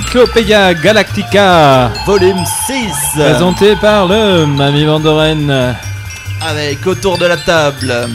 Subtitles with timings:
[0.00, 2.38] Encyclopédia Galactica, Volume
[2.68, 5.74] 6 présenté par le Mamie Vandoren.
[6.48, 8.06] Avec autour de la table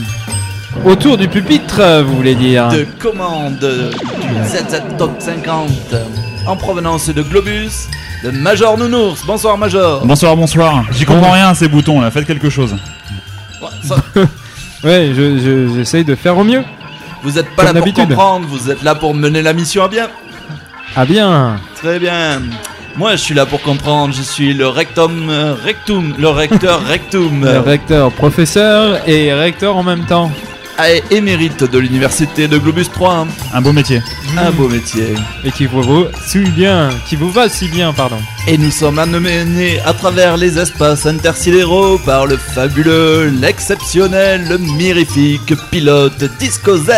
[0.85, 5.69] Autour du pupitre, vous voulez dire de commande du ZZ Top 50
[6.47, 7.89] en provenance de Globus,
[8.23, 9.25] de Major Nounours.
[9.25, 10.05] Bonsoir Major.
[10.05, 10.85] Bonsoir, bonsoir.
[10.91, 12.73] J'y comprends rien à ces boutons là, faites quelque chose.
[13.83, 13.97] Ça-
[14.85, 16.63] Ouais, je- je- j'essaye de faire au mieux.
[17.21, 19.87] Vous n'êtes pas Comme là pour comprendre, vous êtes là pour mener la mission à
[19.89, 20.07] bien.
[20.95, 22.41] Ah bien Très bien.
[22.95, 24.13] Moi, je suis là pour comprendre.
[24.13, 29.83] Je suis le rectum euh, rectum, le recteur rectum, Le recteur, professeur et recteur en
[29.83, 30.31] même temps.
[30.83, 33.27] Et émérite de l'université de Globus 3.
[33.53, 34.01] Un beau métier.
[34.37, 35.15] Un beau métier.
[35.43, 38.17] Et qui vous vaut si bien, qui vous va si bien, pardon.
[38.47, 45.53] Et nous sommes amenés à travers les espaces intersidéraux par le fabuleux, l'exceptionnel, le mirifique
[45.71, 46.91] pilote Disco Z.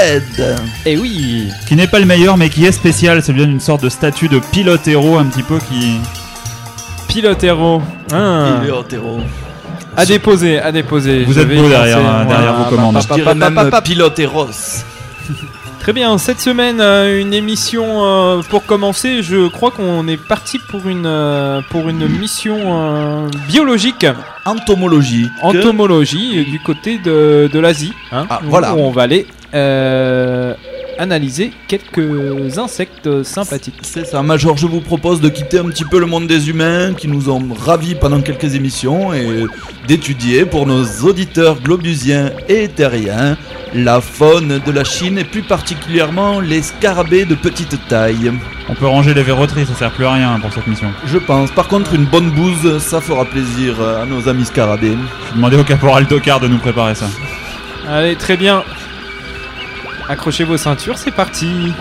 [0.86, 3.84] Et oui Qui n'est pas le meilleur mais qui est spécial, c'est bien une sorte
[3.84, 6.00] de statut de pilote héros un petit peu qui...
[7.08, 7.82] Pilote héros.
[8.12, 8.60] Ah.
[8.62, 9.22] Pilote héros.
[9.98, 11.24] À déposer, à déposer.
[11.26, 12.34] Vous Je êtes vais beau derrière, penser, euh, moi.
[12.34, 13.00] derrière vos commandes.
[13.10, 14.48] Je dirais même pilote héros.
[15.80, 19.24] Très bien, cette semaine, euh, une émission euh, pour commencer.
[19.24, 24.06] Je crois qu'on est parti pour une, euh, pour une mission euh, biologique,
[24.46, 25.30] Entomologie.
[25.42, 27.94] entomologie, euh, du côté de, de l'Asie.
[28.12, 28.76] hein, Ah, où voilà.
[28.76, 30.54] On va aller euh,
[30.98, 33.80] analyser quelques insectes sympathiques.
[33.82, 36.94] C'est ça, Major, je vous propose de quitter un petit peu le monde des humains
[36.94, 39.46] qui nous ont ravis pendant quelques émissions et
[39.88, 43.38] d'étudier pour nos auditeurs globusiens et terriens
[43.74, 48.32] la faune de la Chine et plus particulièrement les scarabées de petite taille.
[48.70, 50.92] On peut ranger les verroteries, ça sert plus à rien pour cette mission.
[51.06, 51.52] Je pense.
[51.52, 54.92] Par contre, une bonne bouse, ça fera plaisir à nos amis scarabées.
[54.92, 57.08] Je vais demander au caporal Tocard de nous préparer ça.
[57.88, 58.64] Allez, très bien.
[60.10, 61.74] Accrochez vos ceintures, c'est parti.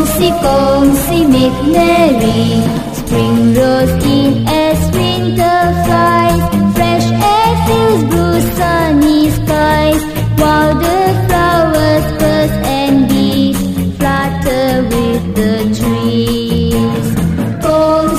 [0.00, 2.62] Gong si, make merry.
[2.98, 6.44] Spring rose in as winter flies.
[6.74, 10.02] Fresh air fills blue sunny skies.
[10.40, 13.58] While the flowers buzz and bees
[13.98, 17.06] flutter with the trees.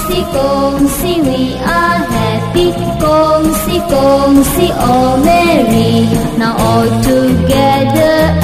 [0.07, 0.85] Si gong
[1.27, 2.69] we are happy.
[3.01, 3.47] Gong
[4.53, 6.05] si, all oh merry.
[6.37, 8.40] Now all together,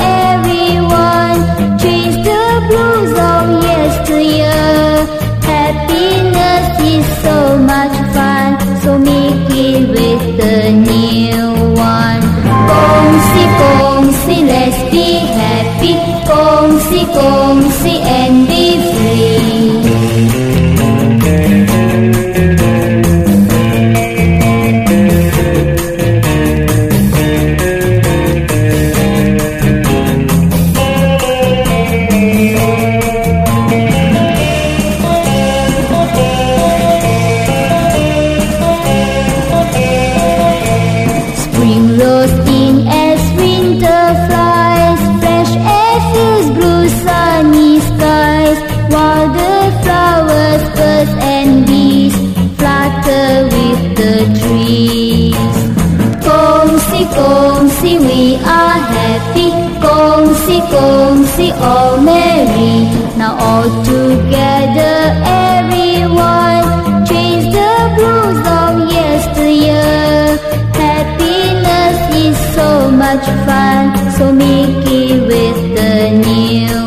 [61.69, 62.75] All merry.
[63.19, 66.63] Now all together, everyone,
[67.09, 70.37] change the blues of yesteryear.
[70.85, 72.69] Happiness is so
[73.03, 73.83] much fun,
[74.17, 75.95] so make it with the
[76.27, 76.77] new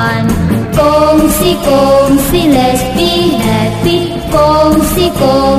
[0.00, 0.26] one.
[0.78, 3.12] Gongsi, Gongsi, let's be
[3.48, 3.98] happy.
[4.34, 5.57] Gongsi, Gongsi,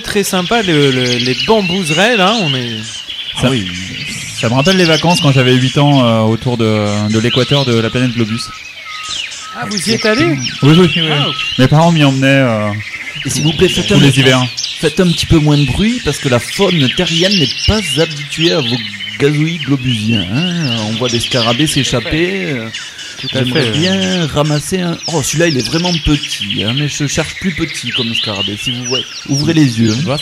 [0.00, 2.34] très très sympa le- le- les bambouserets là.
[2.42, 2.78] On est.
[3.40, 3.48] Ça,
[4.40, 7.78] ça me rappelle les vacances quand j'avais 8 ans euh, autour de, de l'équateur de
[7.78, 8.40] la planète Globus.
[9.56, 10.24] Ah, vous y êtes allé?
[10.62, 11.02] Oui, oui, oui.
[11.10, 11.26] Ah,
[11.58, 12.70] Mes parents m'y emmenaient euh,
[13.26, 14.44] Et s'il vous plaît, faites tous un, les hivers.
[14.80, 18.52] faites un petit peu moins de bruit parce que la faune terrienne n'est pas habituée
[18.52, 18.76] à vos
[19.18, 20.26] gazouillis globusiens.
[20.32, 20.76] hein.
[20.88, 22.54] On voit des scarabées s'échapper.
[23.32, 24.98] À J'aimerais fait, bien ramasser un.
[25.08, 28.56] Oh, celui-là, il est vraiment petit, hein, mais je cherche plus petit comme scarabée.
[28.62, 29.94] Si vous voyez, ouvrez les yeux.
[29.94, 30.18] Tu vois,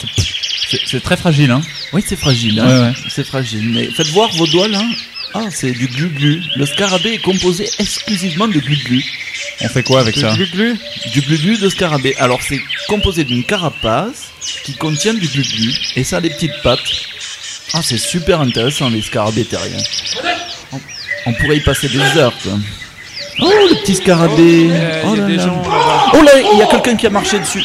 [0.86, 1.62] c'est- très fragile, hein.
[1.92, 2.60] Oui, c'est fragile.
[2.60, 2.66] Hein.
[2.66, 2.92] Ouais, ouais.
[3.08, 3.70] C'est fragile.
[3.72, 4.82] Mais faites voir vos doigts là.
[5.34, 6.42] Ah, c'est du glu-glu.
[6.56, 9.04] Le scarabée est composé exclusivement de glu-glu.
[9.60, 10.78] On fait quoi avec ça Le glu-glu
[11.12, 12.14] Du glu-glu de scarabée.
[12.16, 14.30] Alors, c'est composé d'une carapace
[14.64, 15.74] qui contient du glu-glu.
[15.96, 16.80] Et ça a des petites pattes.
[17.74, 19.82] Ah, c'est super intéressant, les scarabées terriens.
[20.72, 20.80] On,
[21.26, 22.58] on pourrait y passer des heures, quoi.
[23.40, 24.68] Oh, le petit scarabée.
[24.72, 25.52] Euh, oh Il y a là là.
[26.14, 27.62] Oh là, il y a quelqu'un qui a marché dessus.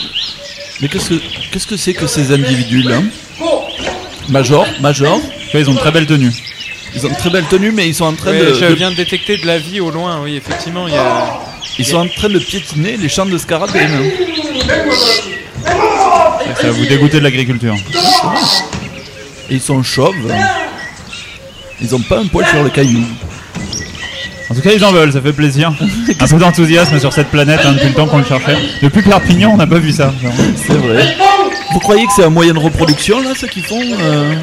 [0.82, 1.16] Mais qu'est-ce que
[1.52, 2.98] qu'est-ce que c'est que ces individus là
[4.30, 6.32] Major, Major, Tu vois, Ils ont de très belles tenues.
[6.96, 8.74] ils ont une très belle tenue, mais ils sont en train Ouais, de, je de-
[8.74, 11.40] viens de détecter de la vie au loin, oui, effectivement, il y a.
[11.80, 13.80] ils sont en train de piétiner les champs de scarabées.
[13.88, 14.00] là.
[16.60, 17.76] Ça va vous dégoûter de l'agriculture.
[19.50, 20.16] Et ils sont chauves.
[21.82, 23.04] Ils ont pas un poil sur le caillou.
[24.50, 25.74] En tout cas, ils en veulent, ça fait plaisir.
[26.20, 28.58] Un peu d'enthousiasme sur cette planète, hein, depuis le temps qu'on le cherchait.
[28.82, 30.14] Depuis Perpignan, on n'a pas vu ça.
[30.56, 31.16] C'est vrai.
[31.74, 34.36] Vous croyez que c'est un moyen de reproduction là, ce qu'ils font euh,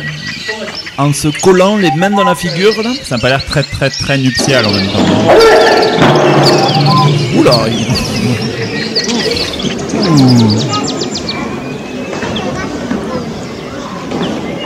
[0.98, 2.90] En se collant les mains dans la figure là?
[3.04, 4.98] Ça n'a pas l'air très très très nuptial en même temps.
[7.36, 7.86] Oula il-.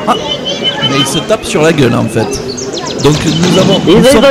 [0.08, 0.14] Ah
[0.90, 2.22] Mais il se tape sur la gueule en fait.
[3.02, 3.78] Donc nous avons.
[3.86, 4.24] Nous sommes,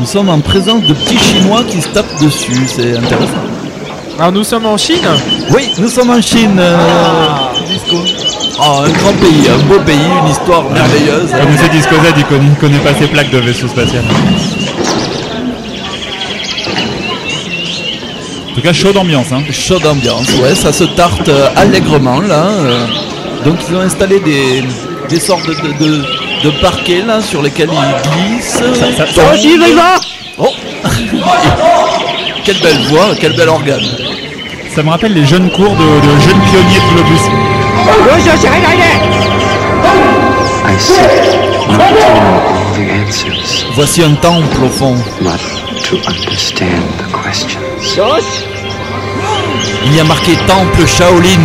[0.00, 3.44] nous sommes en présence de petits chinois qui se tapent dessus, c'est intéressant.
[4.18, 5.06] Alors nous sommes en Chine
[5.54, 6.56] Oui, nous sommes en Chine.
[6.58, 6.76] euh,
[7.68, 7.96] Disco.
[8.58, 11.30] Oh, un grand pays, un beau pays, une histoire merveilleuse.
[11.30, 14.02] Comme c'est Disco Z, il connaît, il connaît pas ses plaques de vaisseau spatial.
[18.50, 19.28] En tout cas, chaud d'ambiance.
[19.32, 19.42] Hein.
[19.50, 22.46] Chaude ambiance, ouais, ça se tarte euh, allègrement là.
[22.48, 22.86] euh.
[23.44, 24.62] Donc ils ont installé des,
[25.08, 26.04] des sortes de, de, de-
[26.42, 28.54] de parquets là sur lesquels ils glissent.
[28.54, 29.36] ça- tombent.
[30.38, 30.48] Oh
[32.44, 33.84] Quelle belle voix, quel bel organe.
[34.74, 37.24] Ça me rappelle les jeunes cours de, de jeunes pionniers de Globus.
[40.62, 40.76] I
[41.78, 44.96] all the answers, Voici un temple au fond.
[45.20, 45.40] but
[45.84, 47.60] to understand the questions.
[49.86, 51.40] Il y a marqué temple Shaolin.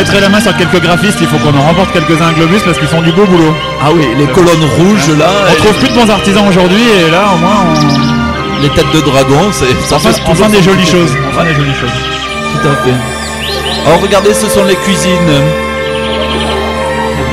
[0.00, 2.78] Mettrez la main sur quelques graphistes, il faut qu'on en remporte quelques-uns à Globus parce
[2.78, 3.54] qu'ils font du beau boulot.
[3.82, 7.24] Ah oui, les colonnes rouges là, On trouve plus de bons artisans aujourd'hui et là
[7.34, 11.14] au moins on, les têtes de dragon, c'est ça fait toujours des jolies choses.
[11.28, 11.90] On fait des jolies choses.
[12.62, 12.94] Tout à fait.
[13.86, 15.34] Alors regardez, ce sont les cuisines.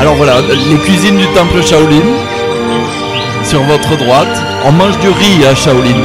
[0.02, 2.04] Alors voilà, les cuisines du temple Shaolin.
[3.46, 6.04] Sur votre droite, on mange du riz à Shaolin.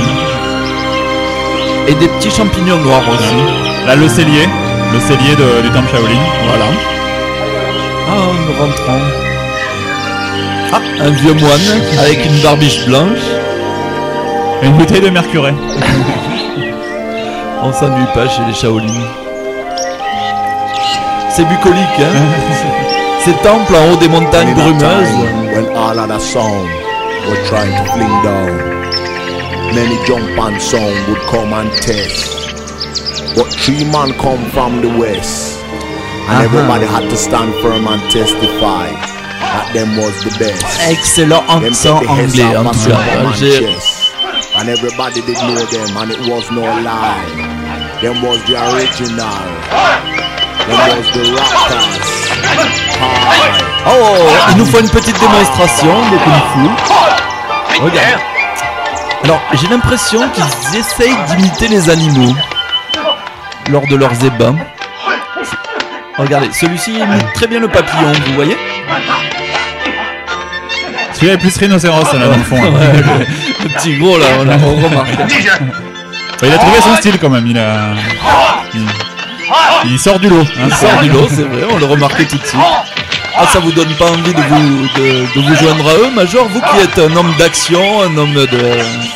[1.88, 3.84] Et des petits champignons noirs aussi.
[3.84, 4.46] Là le cellier,
[4.92, 6.20] le cellier de- du temple Shaolin.
[6.48, 6.66] Voilà.
[8.08, 8.12] Ah,
[8.46, 9.04] nous rentrons.
[10.74, 11.68] Ah, un vieux moine
[12.00, 13.24] avec une barbiche blanche.
[14.62, 15.52] Et une bouteille de mercury.
[17.64, 19.02] On s'ennuie pas chez les Shaolin.
[21.30, 22.26] C'est bucolique, hein
[23.24, 25.14] Ces temples en haut des montagnes brumeuses.
[25.54, 26.68] when all of the sound
[27.28, 28.58] were trying to fling down.
[29.74, 32.41] Many jump on sound would come and test.
[33.36, 35.58] But three man come from the west.
[36.28, 36.44] And Uh-huh.
[36.44, 38.86] everybody had to stand firm and testify
[39.52, 40.64] that them was the best.
[40.88, 44.08] Excellent accent anglais, en tout cas.
[44.58, 47.24] And everybody did know them and it was no lie.
[48.02, 49.42] Them was the original.
[50.68, 52.08] Them was the rockers.
[53.84, 57.82] Oh, il nous faut une petite démonstration de Kung Fu.
[57.82, 58.20] Regarde.
[59.24, 62.34] Alors, j'ai l'impression qu'ils essayent d'imiter les animaux
[63.72, 64.54] lors de leurs ébats.
[66.18, 68.56] Regardez, celui-ci imite très bien le papillon, vous voyez
[71.14, 72.62] Celui-là est plus rhinocéros là dans le fond.
[72.62, 72.68] là.
[72.70, 75.12] Ouais, le, le petit gros là, on l'a remarqué.
[76.42, 77.46] Il a trouvé son style quand même.
[77.46, 77.94] Il a.
[78.74, 78.82] Il,
[79.92, 80.40] il sort du lot.
[80.42, 82.60] hein, Il sort du lot, c'est vrai, on le remarquait tout de suite.
[83.36, 86.46] Ah, ça vous donne pas envie de vous, de, de vous joindre à eux, Major
[86.48, 88.60] Vous qui êtes un homme d'action, un homme de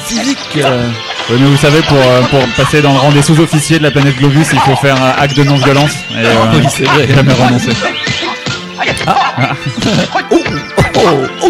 [0.07, 0.39] physique.
[0.65, 0.89] euh,
[1.29, 3.91] Oui, mais vous savez, pour, euh, pour passer dans le rang des sous-officiers de la
[3.91, 5.91] planète Globus, il faut faire un acte de non-violence.
[6.13, 7.09] Et euh, Oui, c'est vrai.
[7.13, 7.71] jamais renoncer.
[10.25, 10.29] Oh,
[10.95, 11.49] oh, oh.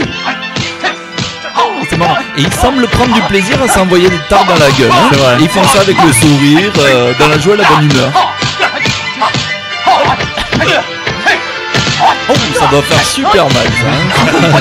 [1.91, 2.17] C'est marrant.
[2.39, 4.91] Et ils semblent prendre du plaisir à s'envoyer des tartes dans la gueule.
[4.91, 5.09] hein.
[5.13, 5.37] C'est vrai.
[5.41, 8.11] Ils font ça avec le sourire, euh, dans la joie et la bonne humeur.
[12.29, 13.87] Oh, ça doit faire super mal ça.
[13.89, 14.61] hein.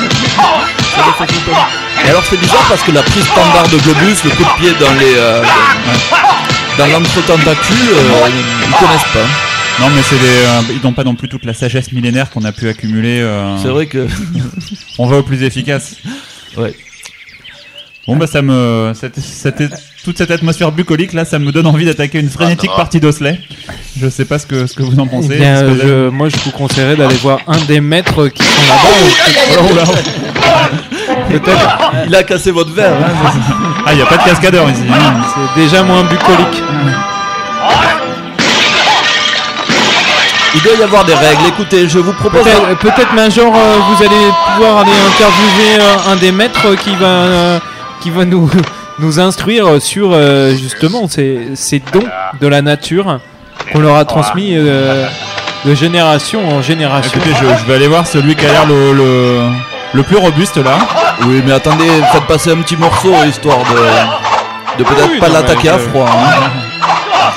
[0.95, 1.65] Ça doit faire super mal.
[2.05, 4.71] Et alors c'est bizarre parce que la prise standard de Globus, le coup de pied
[4.79, 5.43] dans les euh,
[6.77, 8.29] dans l'entre-tentacule, euh,
[8.67, 9.27] ils connaissent pas.
[9.81, 12.45] Non, mais c'est des, euh, ils n'ont pas non plus toute la sagesse millénaire qu'on
[12.45, 13.19] a pu accumuler.
[13.21, 14.07] euh, C'est vrai que
[14.99, 15.95] On va au plus efficace.
[16.57, 16.73] ouais.
[18.07, 18.91] Bon, bah, ça me.
[18.93, 19.63] cette- cette-
[20.03, 23.39] toute cette atmosphère bucolique là, ça me donne envie d'attaquer une frénétique partie d'Osley.
[23.99, 25.29] Je sais pas ce que, ce que vous en pensez.
[25.31, 28.43] Eh bien, Est-ce que- je- moi, je vous conseillerais d'aller voir un des maîtres qui
[28.43, 29.67] sont là-bas.
[29.71, 29.83] Oh là.
[31.29, 32.93] Peut-être, Il a cassé votre verre.
[32.93, 33.29] hein.
[33.85, 34.81] Ah, il n'y a pas de cascadeur ici.
[34.89, 35.13] hein.
[35.55, 36.63] c'est déjà moins bucolique.
[40.55, 41.41] Il doit y avoir des règles.
[41.49, 42.43] Écoutez, je vous propose.
[42.43, 47.05] Peut-être, peut-être Major, euh, vous allez pouvoir aller interviewer euh, un des maîtres qui va,
[47.05, 47.59] euh,
[48.01, 48.49] qui va nous,
[48.99, 52.07] nous instruire sur euh, justement ces, ces dons
[52.39, 53.19] de la nature
[53.73, 55.05] qu'on leur a transmis euh,
[55.65, 57.11] de génération en génération.
[57.13, 59.39] Écoutez, je, je vais aller voir celui qui a l'air le, le,
[59.93, 60.77] le plus robuste là.
[61.27, 65.79] Oui, mais attendez, faites passer un petit morceau histoire de, de peut-être pas l'attaquer à
[65.79, 66.07] froid.
[66.07, 66.49] Hein.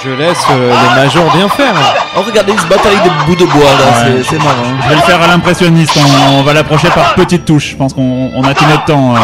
[0.04, 1.75] Je laisse euh, les majors bien faire.
[2.16, 4.62] Oh, regardez, ils se battent avec des bouts de bois là, c'est marrant.
[4.82, 5.99] Je vais le faire à l'impressionniste,
[6.32, 7.70] on, va l'approcher par petites touches.
[7.70, 9.18] Je pense qu'on a tout notre temps, euh,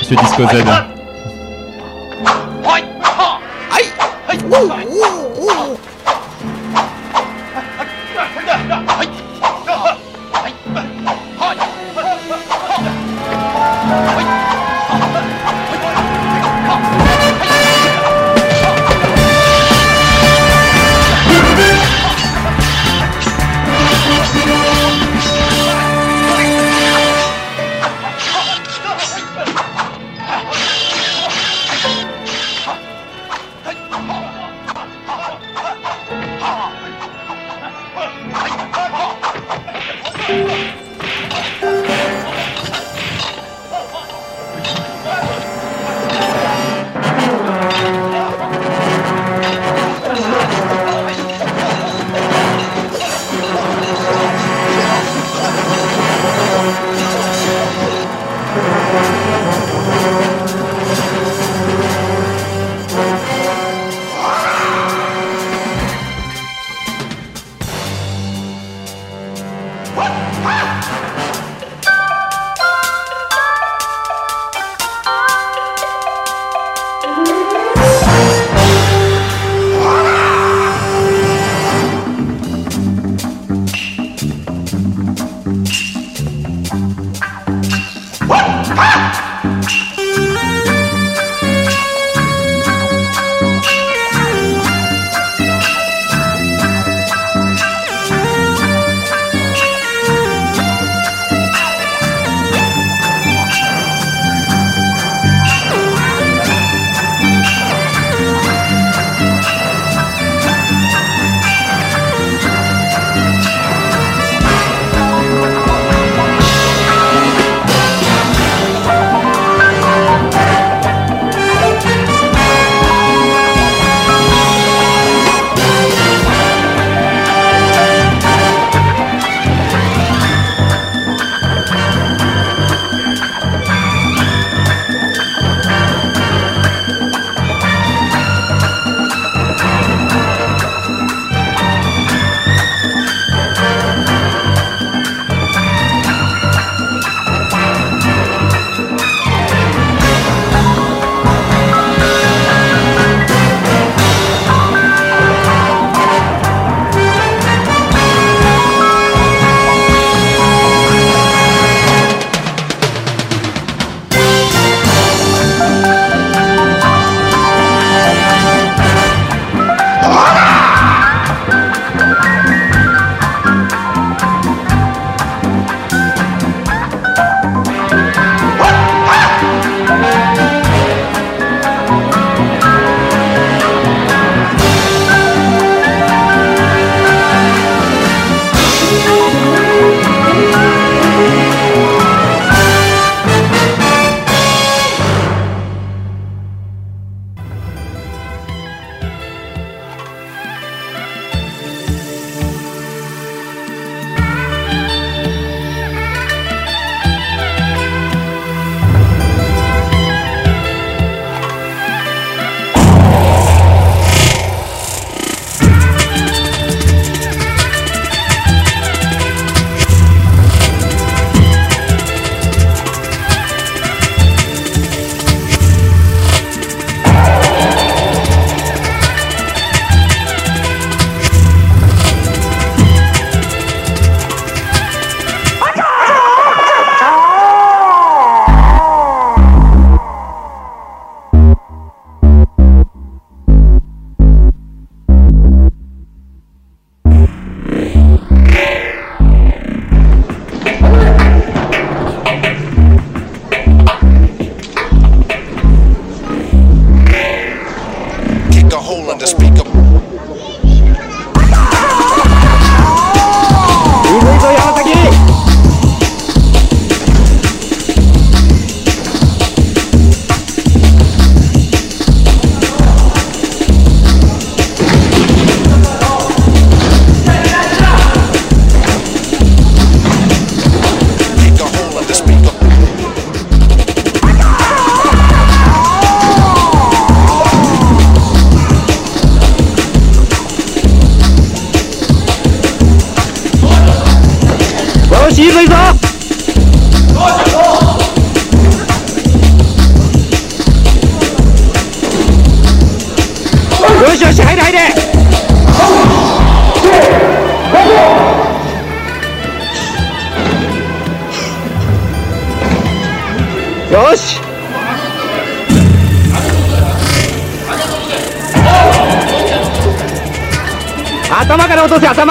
[0.00, 0.64] monsieur Disco Z.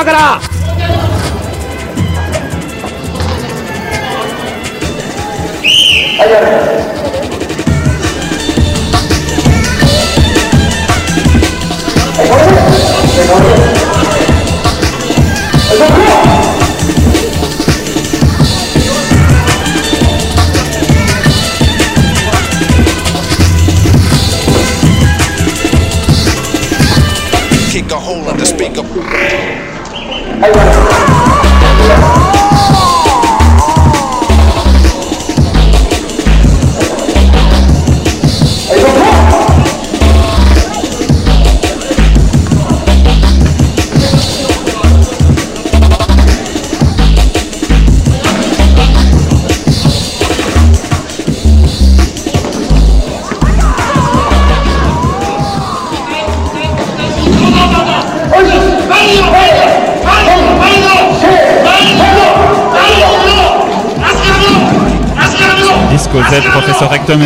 [0.04, 0.42] 頭から
[5.64, 6.73] 「Disco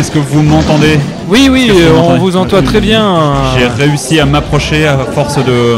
[0.08, 3.14] est-ce que vous m'entendez Oui, oui, euh, vous on vous entend très bien.
[3.58, 5.76] J'ai réussi à m'approcher à force de,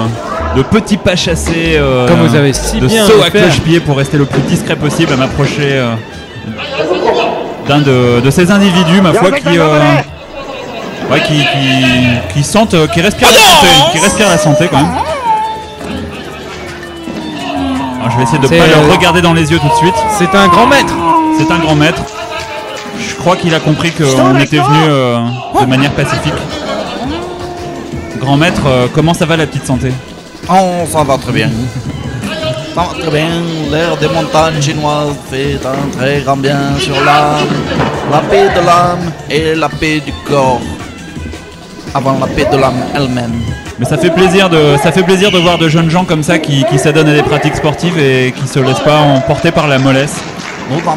[0.56, 1.72] de petits pas chassés.
[1.74, 4.76] euh, Comme vous avez si de bien saut à cloche-pied pour rester le plus discret
[4.76, 5.94] possible à m'approcher euh,
[7.66, 9.78] d'un de, de ces individus, ma foi, qui, euh,
[11.10, 14.92] ouais, qui, qui, qui sentent, qui respirent la santé, qui respirent la santé quand même.
[17.98, 19.94] Alors, je vais essayer de C'est, pas leur regarder dans les yeux tout de suite.
[20.20, 20.94] C'est un grand maître.
[21.36, 22.02] C'est un grand maître.
[23.00, 25.18] Je crois qu'il a compris qu'on était venu euh,
[25.60, 26.32] de manière pacifique.
[28.18, 29.92] Grand maître, euh, comment ça va la petite santé?
[30.48, 31.50] Oh, ça va très bien.
[32.74, 33.28] Ça va très bien.
[33.70, 37.48] L'air des montagnes chinoises fait un très grand bien sur l'âme.
[38.10, 40.60] La paix de l'âme et la paix du corps.
[41.94, 43.40] Avant la paix de l'âme elle-même.
[43.78, 46.38] Mais ça fait plaisir de, ça fait plaisir de voir de jeunes gens comme ça
[46.38, 49.78] qui, qui s'adonnent à des pratiques sportives et qui se laissent pas emporter par la
[49.78, 50.16] mollesse.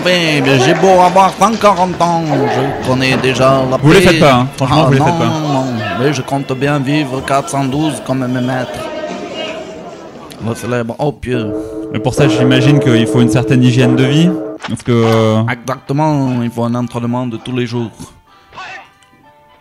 [0.05, 4.07] Mais j'ai beau avoir 140 ans, je connais déjà la Vous les paix.
[4.09, 4.47] faites pas, hein.
[4.55, 5.25] Franchement, Ah, vous les non, faites pas.
[5.25, 5.65] Non,
[5.99, 8.69] mais je compte bien vivre 412 comme mes maîtres.
[10.47, 11.51] Le célèbre opieux.
[11.91, 14.29] Mais pour ça, j'imagine qu'il faut une certaine hygiène de vie.
[14.67, 17.91] Parce que euh, Exactement, il faut un entraînement de tous les jours.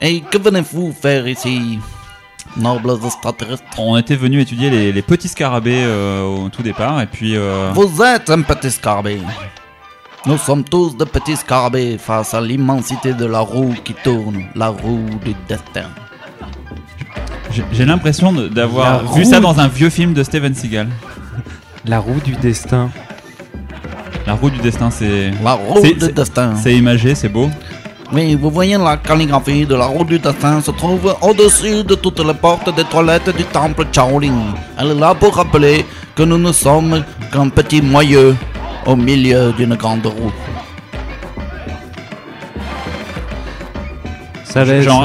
[0.01, 1.79] Et que venez-vous faire ici,
[2.57, 3.63] nobles extraterrestres?
[3.79, 7.71] On était venu étudier les, les petits scarabées euh, au tout départ et puis euh,
[7.75, 9.21] Vous êtes un petit scarabée.
[10.27, 14.69] Nous sommes tous de petits scarabées face à l'immensité de la roue qui tourne, la
[14.69, 15.89] roue du destin.
[17.73, 19.17] j'ai- l'impression d'avoir roue.
[19.17, 20.89] vu ça dans un vieux film de Steven Seagal.
[21.85, 22.89] La roue du destin.
[24.25, 26.55] La roue du destin, c'est La roue C'est- du destin.
[26.55, 27.51] c'est imagé, c'est beau.
[28.13, 32.21] Oui, vous voyez la calligraphie de la roue du destin se trouve au-dessus de toutes
[32.25, 34.55] les portes des toilettes du temple Shaolin.
[34.79, 38.37] Elle est là pour rappeler que nous ne sommes qu'un petit moyeu
[38.87, 40.33] au milieu d'une grande roue.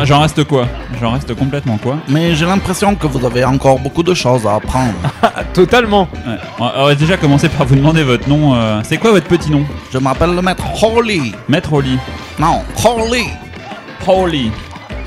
[0.04, 0.68] J'en reste quoi?
[1.00, 1.98] J'en reste complètement quoi?
[2.10, 4.94] Mais j'ai l'impression que vous avez encore beaucoup de choses à apprendre.
[5.54, 6.10] Totalement.
[6.28, 6.36] Ouais.
[6.60, 8.56] On va déjà commencer par vous demander votre nom.
[8.56, 9.64] euh, c'est quoi votre petit nom?
[9.92, 11.34] Je m'appelle le maître Holy.
[11.48, 11.98] Maître Holly.
[12.38, 13.24] Non, Holy.
[14.06, 14.52] Holly.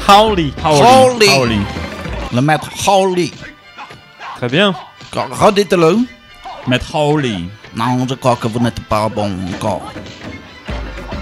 [0.09, 0.52] Howley.
[0.64, 1.28] Holly.
[1.38, 1.61] Holly.
[2.35, 3.33] Le maître Holy.
[4.37, 4.74] Très bien.
[5.12, 5.98] Redites-le.
[6.66, 7.44] Maître Holly.
[7.76, 9.92] Non, je crois que vous n'êtes pas bon encore.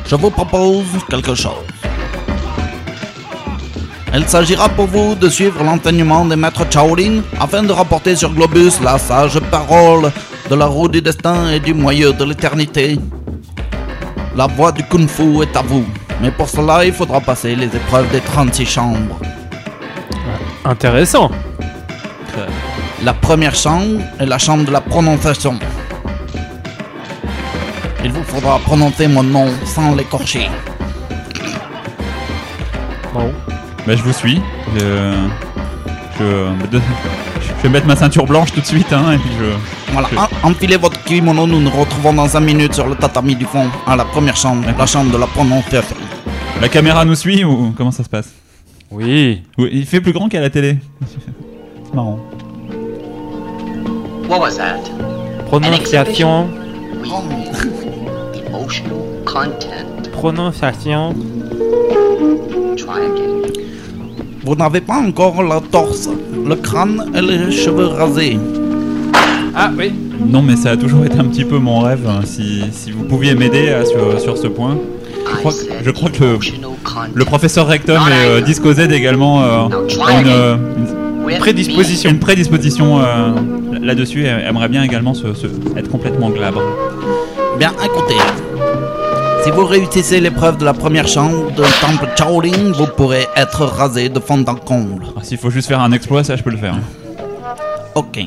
[0.07, 1.67] Je vous propose quelque chose.
[4.15, 8.81] Il s'agira pour vous de suivre l'enseignement des maîtres Shaolin afin de rapporter sur Globus
[8.83, 10.11] la sage parole
[10.49, 12.99] de la roue du destin et du moyeu de l'éternité.
[14.35, 15.85] La voie du Kung Fu est à vous,
[16.23, 19.21] mais pour cela il faudra passer les épreuves des 36 chambres.
[20.65, 21.31] Intéressant.
[23.05, 25.59] La première chambre est la chambre de la prononciation.
[28.05, 30.49] Il vous faudra prononcer mon nom sans l'écorcher.
[33.13, 33.33] Bon.
[33.87, 34.41] Bah, je vous suis.
[34.77, 35.15] Je,
[36.19, 36.79] je,
[37.59, 38.93] je vais mettre ma ceinture blanche tout de suite.
[38.93, 39.93] Hein, et puis je...
[39.93, 43.47] Voilà, Je- enfilez votre kimono, nous nous retrouvons dans 5 minutes sur le tatami du
[43.47, 45.97] fond, à la première chambre, la chambre de la prononciation.
[46.61, 48.31] La caméra nous suit ou comment ça se passe?
[48.91, 49.43] Oui.
[49.57, 50.77] Oui, Il fait plus grand qu'à la télé.
[51.07, 52.19] C'est marrant.
[54.29, 54.81] What was that?
[55.47, 56.49] Prononciation.
[57.03, 57.11] Oui.
[58.69, 60.11] Emotional content.
[60.13, 61.15] Prononciation.
[62.77, 63.43] Try again.
[64.45, 66.09] Vous n'avez pas encore la torse,
[66.47, 68.39] le crâne et les cheveux rasés.
[69.55, 69.93] Ah oui.
[70.27, 72.07] Non, mais ça a toujours été un petit peu mon rêve.
[72.09, 74.77] hein, Si, si vous pouviez m'aider euh, sur, sur ce point.
[75.31, 76.39] Je crois, que- je crois que
[77.15, 79.69] le, professeur Rectum et euh, Disco Z également euh, ont
[80.21, 80.57] une, euh,
[81.29, 82.09] une Prédisposition.
[82.11, 83.33] une prédisposition euh,
[83.83, 86.63] là-dessus et aimerait bien également se, se- être complètement glabre.
[87.59, 88.15] Bien, écoutez.
[89.49, 94.11] Si vous réussissez l'épreuve de la première chambre de temple Shaolin, vous pourrez être rasé
[94.11, 95.07] de fond en comble.
[95.17, 96.77] Ah, S'il faut juste faire un exploit, ça je peux le faire.
[97.95, 98.19] Ok.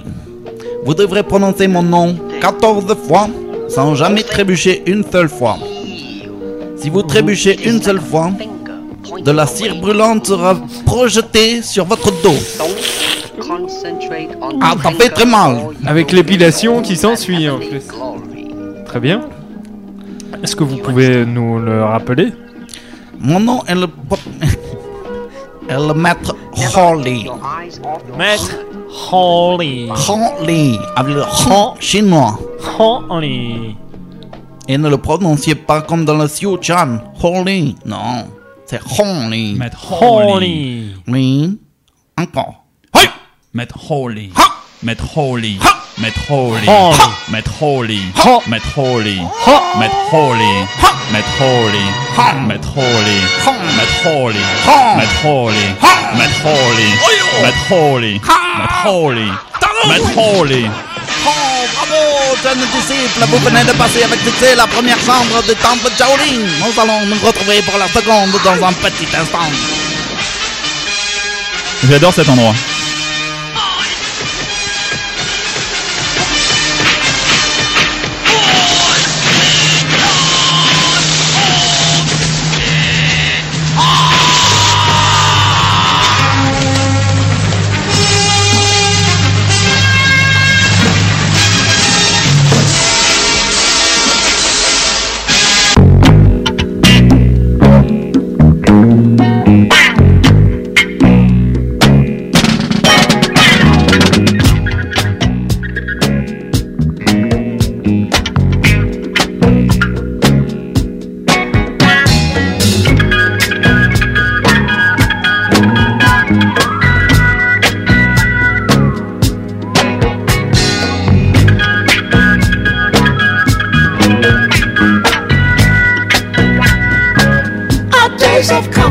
[0.84, 3.28] Vous devrez prononcer mon nom 14 fois
[3.70, 5.60] sans jamais trébucher une seule fois.
[6.76, 8.32] Si vous trébuchez une seule fois,
[9.24, 10.56] de la cire brûlante sera
[10.88, 12.34] projetée sur votre dos.
[12.58, 15.68] Don't concentrate on Ah, the ça fait très mal.
[15.86, 17.84] Avec l'épilation qui s'ensuit en plus.
[18.88, 19.22] Très bien.
[20.44, 22.34] Est-ce que vous pouvez nous le rappeler?
[23.20, 23.88] Mon nom est le,
[25.70, 26.36] est le maître
[26.76, 27.30] Holly.
[28.18, 28.56] Maître
[29.12, 29.90] Holly.
[30.10, 32.40] Holly, avec le Ho chinois.
[32.80, 33.76] Holly.
[34.68, 37.00] Et ne le prononciez pas comme dans le Siouchan.
[37.22, 37.76] Holly.
[37.86, 38.28] Non,
[38.66, 39.60] c'est Holly.
[40.02, 40.32] Holy.
[40.32, 40.96] Holly.
[41.08, 41.60] Oui.
[42.18, 42.64] Encore.
[42.94, 43.08] Hey!
[43.54, 44.32] Mettre holy.
[44.36, 45.81] Ha!
[45.98, 46.68] Mettre holy.
[47.30, 48.02] Mettre holy.
[48.48, 49.22] Mettre holy.
[49.46, 49.78] Ha!
[49.80, 50.66] Mettre holy.
[50.82, 50.92] Ha!
[51.12, 51.86] Mettre holy.
[52.18, 52.34] Ha!
[52.34, 53.20] Mettre holy.
[53.46, 53.76] Ha!
[53.76, 54.40] Mettre holy.
[54.98, 55.72] Mettre holy.
[55.84, 56.16] Ha!
[56.18, 56.92] Mettre holy.
[56.98, 56.98] Ha!
[57.44, 58.20] Mettre holy.
[58.58, 59.30] Mettre holy.
[59.30, 59.88] Ha!
[59.88, 60.70] Mettre holy.
[61.24, 65.92] Oh, bravo, jeunes disciples, vous venez de passer avec succès la première chambre du temple
[65.98, 66.48] Shaolin.
[66.60, 69.50] Nous allons nous retrouver pour la seconde dans un petit instant.
[71.88, 72.54] J'adore cet endroit.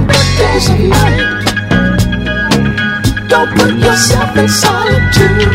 [0.09, 1.41] Days of night.
[3.29, 5.55] Don't put yourself in solitude.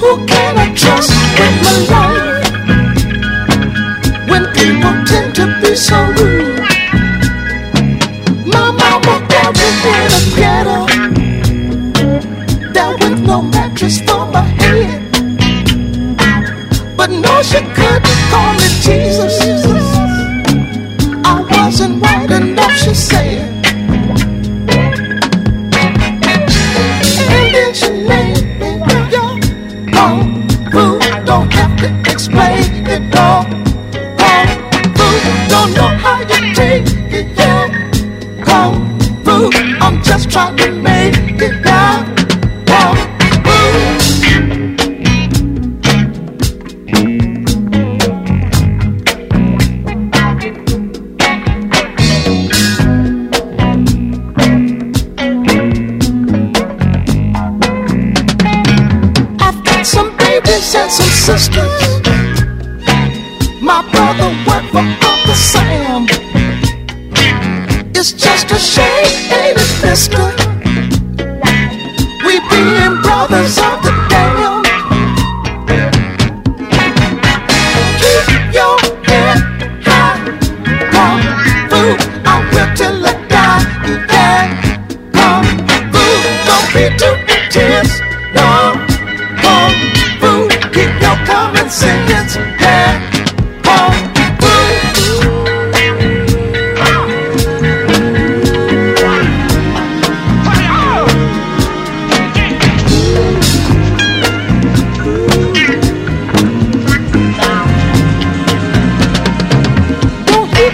[0.00, 2.46] Who can I trust with my life?
[4.30, 6.60] When people tend to be so rude.
[8.46, 9.74] My mama down in
[10.18, 10.78] a ghetto.
[12.72, 15.00] Down with no mattress for my head.
[16.96, 19.49] But no, she couldn't call me Jesus.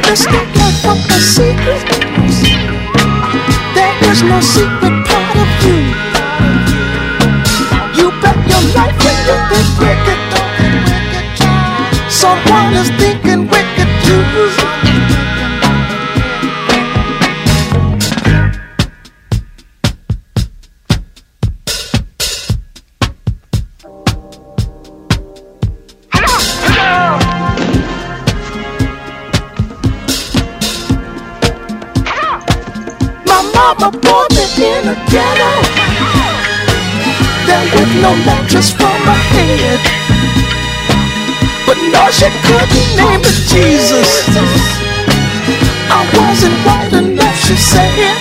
[0.07, 1.83] Keep mistake like what the secret.
[3.75, 5.79] There is no secret part of you.
[7.99, 10.77] You bet your life when you think wicked, don't think
[11.11, 12.13] wicked.
[12.13, 13.47] Someone is thinking
[14.37, 14.46] never
[34.87, 35.51] in a ghetto.
[37.47, 39.81] There was no mattress for my head.
[41.67, 44.11] But no, she couldn't name it Jesus.
[45.91, 48.17] I wasn't right enough, she said.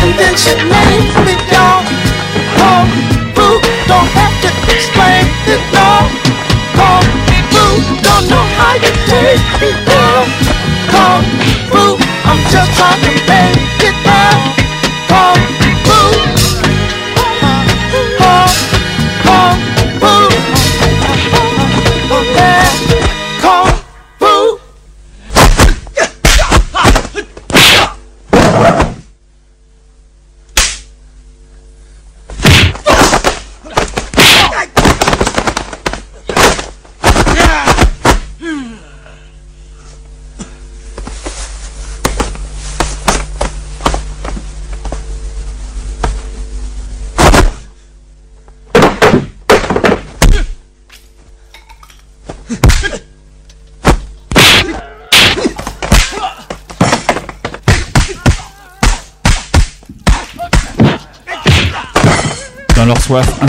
[0.00, 1.71] And then she named me down.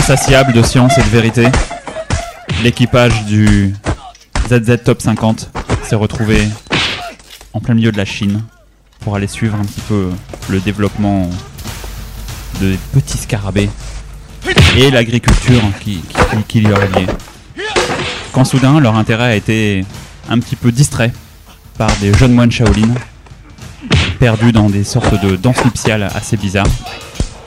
[0.04, 1.46] Insatiable de science et de vérité,
[2.62, 3.74] l'équipage du
[4.50, 5.50] ZZ Top 50
[5.82, 6.46] s'est retrouvé
[7.54, 8.42] en plein milieu de la Chine
[9.00, 10.10] pour aller suivre un petit peu
[10.50, 11.30] le développement
[12.60, 13.70] de petits scarabées
[14.76, 17.06] et l'agriculture qui, qui, qui leur est liée.
[18.32, 19.86] Quand soudain leur intérêt a été
[20.28, 21.14] un petit peu distrait
[21.78, 22.92] par des jeunes moines Shaolin
[24.18, 26.66] perdus dans des sortes de danses nuptiales assez bizarres.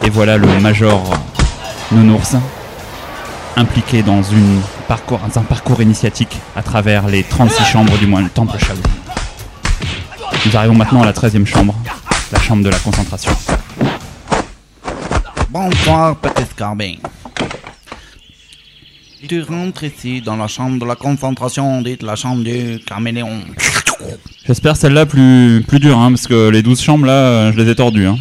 [0.03, 1.13] Et voilà le major
[1.91, 2.35] Nounours
[3.55, 8.29] impliqué dans, une parcours, dans un parcours initiatique à travers les 36 chambres du moine
[8.29, 8.81] temple Shaolin.
[10.45, 11.73] Nous arrivons maintenant à la 13e chambre,
[12.31, 13.31] la chambre de la concentration.
[15.49, 16.99] Bonsoir, petit scarabée.
[19.27, 23.41] Tu rentres ici dans la chambre de la concentration, dite la chambre du caméléon.
[24.45, 27.75] J'espère celle-là plus, plus dure, hein, parce que les 12 chambres là, je les ai
[27.75, 28.07] tordues.
[28.07, 28.17] Hein.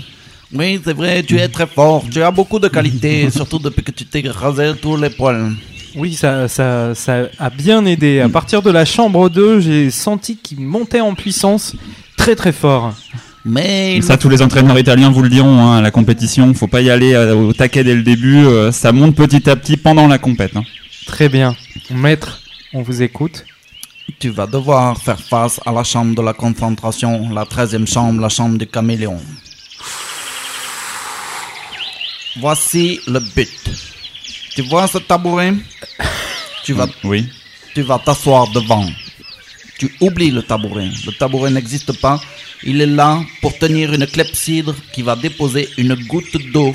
[0.52, 2.04] Oui, c'est vrai, tu es très fort.
[2.10, 5.52] Tu as beaucoup de qualités, surtout depuis que tu t'es rasé tous les poils.
[5.96, 8.20] Oui, ça, ça, ça a bien aidé.
[8.20, 11.74] À partir de la chambre 2, j'ai senti qu'il montait en puissance
[12.16, 12.94] très très fort.
[13.44, 16.90] Mais Ça, tous les entraîneurs italiens vous le diront, hein, la compétition, faut pas y
[16.90, 20.18] aller euh, au taquet dès le début, euh, ça monte petit à petit pendant la
[20.18, 20.56] compète.
[20.56, 20.64] hein.
[21.06, 21.54] Très bien.
[21.90, 22.40] Maître,
[22.74, 23.44] on vous écoute.
[24.18, 28.28] tu vas devoir faire face à la chambre de la concentration, la 13e chambre, la
[28.28, 29.20] chambre du caméléon.
[32.38, 33.48] Voici le but.
[34.54, 35.54] Tu vois ce tabouret?
[36.64, 37.26] Tu vas, Oui.
[37.74, 38.86] tu vas t'asseoir devant.
[39.78, 40.88] Tu oublies le tabouret.
[41.06, 42.20] Le tabouret n'existe pas.
[42.62, 46.74] Il est là pour tenir une clepsydre qui va déposer une goutte d'eau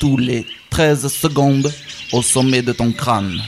[0.00, 1.72] tous les 13 secondes
[2.12, 3.40] au sommet de ton crâne.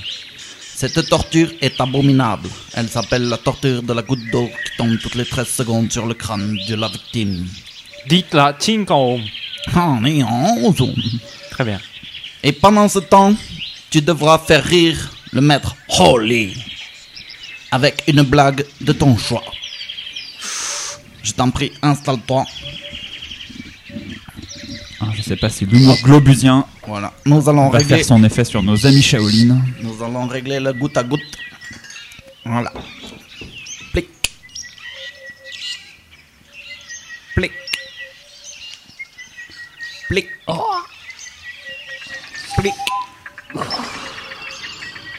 [0.75, 2.49] Cette torture est abominable.
[2.75, 6.07] Elle s'appelle la torture de la goutte d'eau qui tombe toutes les 13 secondes sur
[6.07, 7.47] le crâne de la victime.
[8.09, 8.53] Dites la
[11.57, 11.81] Très bien.
[12.43, 13.35] Et pendant ce temps,
[13.89, 16.55] tu devras faire rire le maître Holy
[17.71, 19.43] avec une blague de ton choix.
[21.23, 22.45] Je t'en prie, installe-toi.
[25.01, 27.97] Ah, je sais pas si l'humour globusien Voilà, nous allons va régler.
[27.97, 29.59] faire son effet sur nos amis Shaolin.
[29.81, 31.23] Nous allons régler le goutte à goutte.
[32.45, 32.71] Voilà.
[33.95, 34.09] Plic.
[37.35, 37.53] Plic.
[40.09, 40.27] Plic.
[42.57, 42.75] Plic.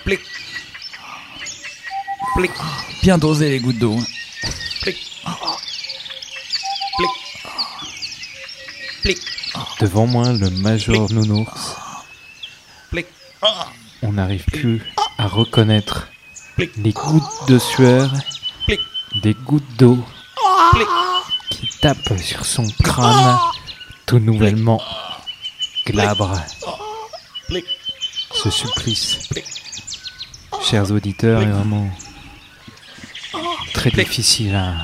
[0.04, 0.19] Plic.
[2.36, 2.52] Plic.
[3.04, 3.97] Bien dosé les gouttes d'eau.
[4.82, 4.97] Plic.
[6.97, 7.10] Plic.
[9.04, 9.17] Plic.
[9.82, 11.76] Devant moi, le Major Nounours.
[12.89, 13.06] Plic.
[14.02, 14.82] On n'arrive plus
[15.17, 16.08] à reconnaître
[16.56, 16.71] Plic.
[16.78, 18.12] les gouttes de sueur,
[18.65, 18.80] Plic.
[19.21, 20.04] des gouttes d'eau
[21.50, 23.38] qui tapent sur son crâne,
[24.06, 24.82] tout nouvellement
[25.86, 26.36] glabre.
[27.50, 29.20] Ce supplice,
[30.70, 31.90] chers auditeurs, est vraiment
[33.74, 34.82] très difficile à,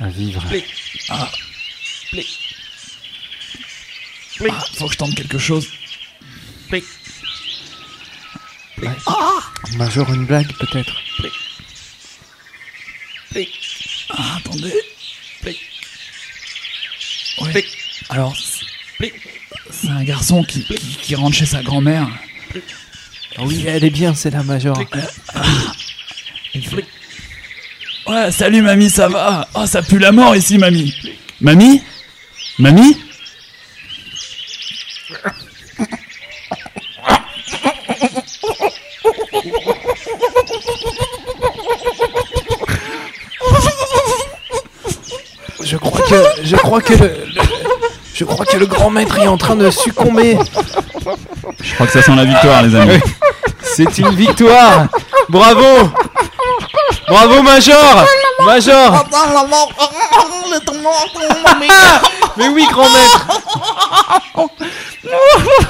[0.00, 0.44] à vivre.
[0.48, 0.64] Plic.
[2.10, 2.56] Plic.
[4.74, 5.66] faut que je tente quelque chose.
[6.68, 6.84] Plic.
[9.76, 10.94] Major, une blague peut-être.
[14.10, 14.74] Ah, attendez.
[17.40, 17.64] Ouais.
[18.10, 18.34] Alors.
[19.70, 22.08] C'est un garçon qui, qui, qui rentre chez sa grand-mère.
[23.38, 24.76] Oui, elle est bien, c'est la Major.
[26.52, 26.84] Fait,
[28.08, 29.48] Ouais, salut mamie, ça va?
[29.54, 30.94] Oh, ça pue la mort ici, mamie.
[31.40, 31.82] Mamie?
[32.58, 32.96] Mamie?
[45.62, 47.75] Je crois que, je crois que, le, le-
[48.16, 50.38] je crois que le grand maître est en train de succomber.
[51.60, 53.00] Je crois que ça sent la victoire, les amis.
[53.62, 54.86] C'est une victoire.
[55.28, 55.90] Bravo.
[57.08, 58.06] Bravo, Major.
[58.42, 59.04] Major.
[62.38, 63.26] Mais oui, grand maître.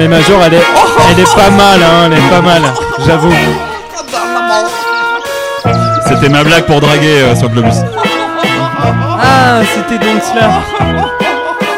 [0.00, 0.62] mais Major, elle est,
[1.10, 2.62] elle est pas mal, hein, elle est pas mal.
[3.06, 3.34] J'avoue.
[6.08, 7.74] C'était ma blague pour draguer euh, sur Globus.
[9.22, 10.62] Ah, c'était donc cela.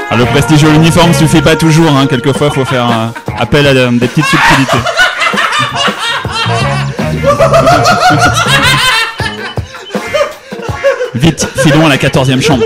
[0.09, 2.07] Ah, le prestigieux uniforme suffit pas toujours, hein.
[2.07, 3.09] quelquefois faut faire euh,
[3.41, 4.79] appel à euh, des petites subtilités.
[11.17, 12.63] Vite, filons à la 14e chambre.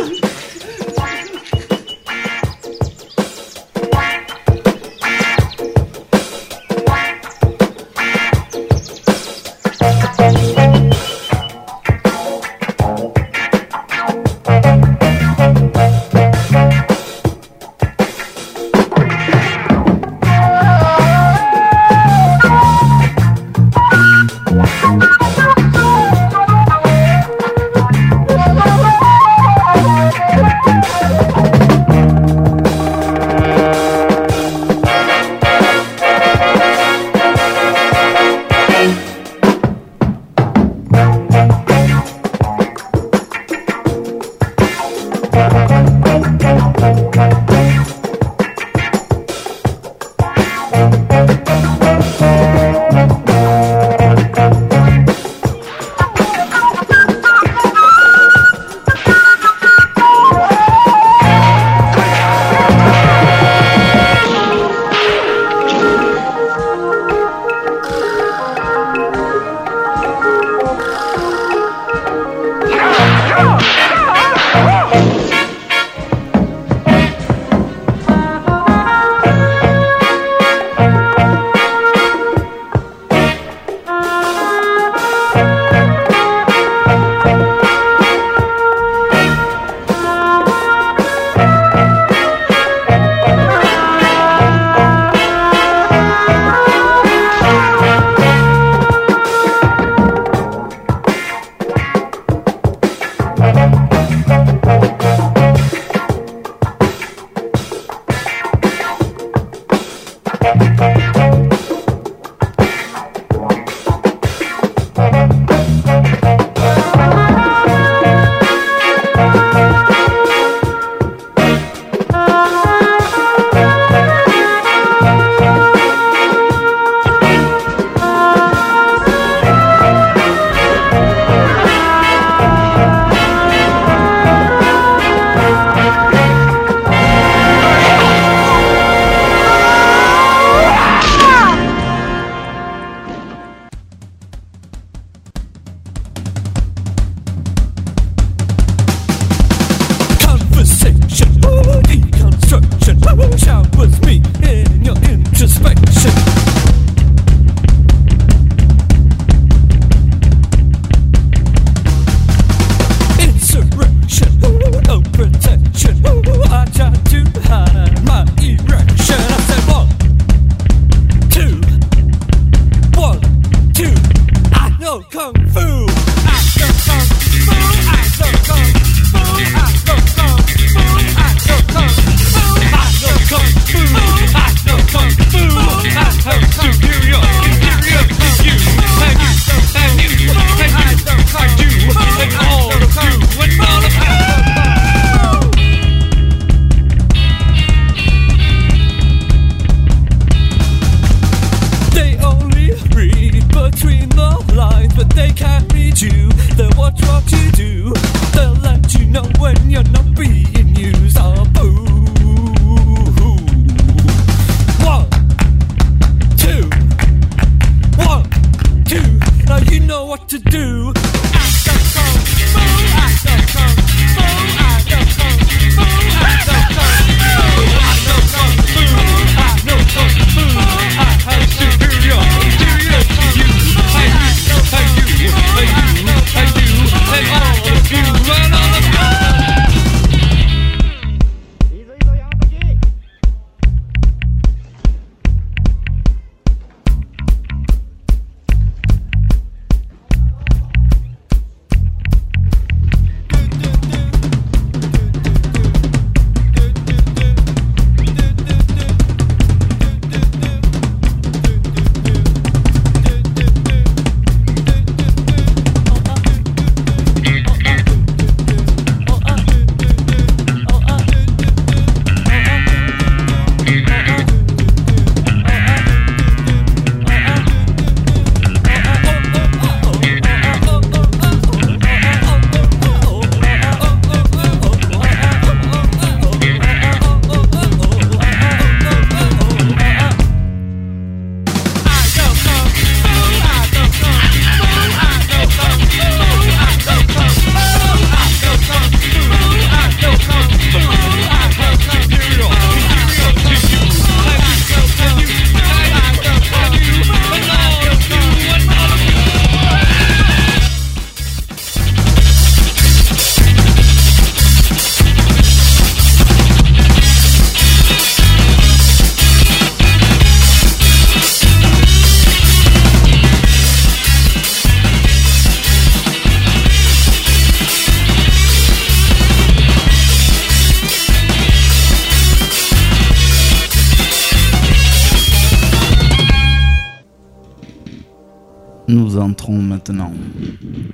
[339.91, 340.12] Maintenant.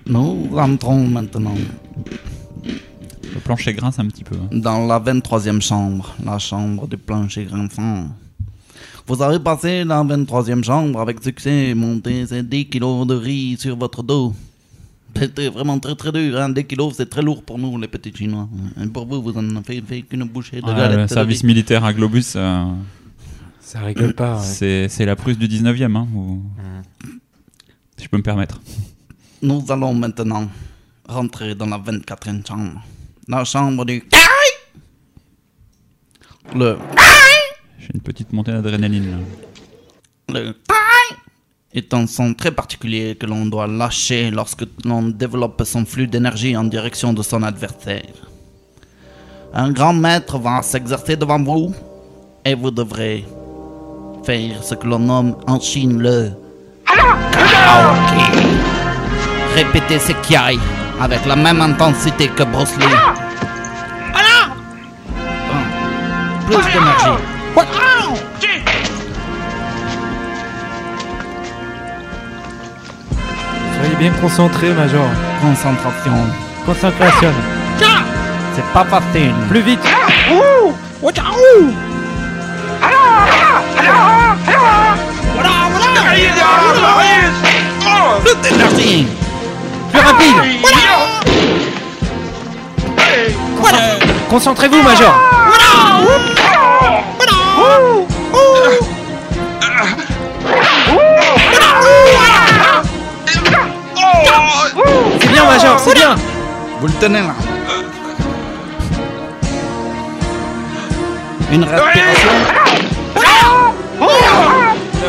[0.06, 1.54] Nous rentrons maintenant
[2.64, 4.36] Le plancher grince un petit peu.
[4.36, 4.48] hein.
[4.52, 8.08] dans la 23e chambre, la chambre du plancher grinçant.
[9.06, 13.76] Vous avez passé la 23e chambre avec succès monté ces 10 kilos de riz sur
[13.76, 14.32] votre dos.
[15.16, 16.48] C'était vraiment très très dur, hein.
[16.50, 18.48] 10 kilos c'est très lourd pour nous les petits chinois.
[18.82, 21.46] Et pour vous, vous en avez fait qu'une bouchée de galette le de service riz.
[21.48, 22.64] militaire à Globus, euh,
[23.60, 24.36] Ça rigole pas.
[24.38, 24.42] ouais.
[24.44, 25.96] c'est c'est la Prusse du 19e.
[25.96, 26.40] Hein, ou-
[28.02, 28.60] Si je peux me permettre.
[29.42, 30.48] Nous allons maintenant
[31.08, 32.82] rentrer dans la 24e chambre.
[33.28, 34.02] La chambre du...
[36.52, 36.78] Le...
[37.78, 39.22] J'ai une petite montée d'adrénaline.
[40.28, 40.40] là.
[40.40, 40.54] Le
[41.72, 46.56] est un son très particulier que l'on doit lâcher lorsque l'on développe son flux d'énergie
[46.56, 48.16] en direction de son adversaire.
[49.54, 51.72] Un grand maître va s'exercer devant vous
[52.44, 53.24] et vous devrez
[54.24, 56.41] faire ce que l'on nomme en Chine le.
[59.54, 60.58] Répétez ce kiai
[61.00, 62.86] avec la même intensité que Bruce Lee.
[65.48, 66.56] Bon.
[66.56, 67.18] Plus d'énergie.
[73.76, 75.08] Soyez bien concentré, Major.
[75.40, 76.12] Concentration.
[76.64, 77.32] Concentration.
[78.54, 79.34] C'est pas facile.
[79.48, 79.80] Plus vite.
[88.24, 89.06] Plus d'énergie.
[89.92, 90.36] Plus rapide.
[94.28, 95.14] Concentrez-vous, Major.
[105.20, 106.14] C'est bien, Major, c'est bien.
[106.80, 107.34] Vous le tenez là.
[111.52, 112.30] Une respiration.
[113.16, 114.08] Là,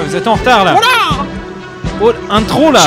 [0.06, 0.76] Vous êtes en retard là.
[2.06, 2.82] Oh, intro là.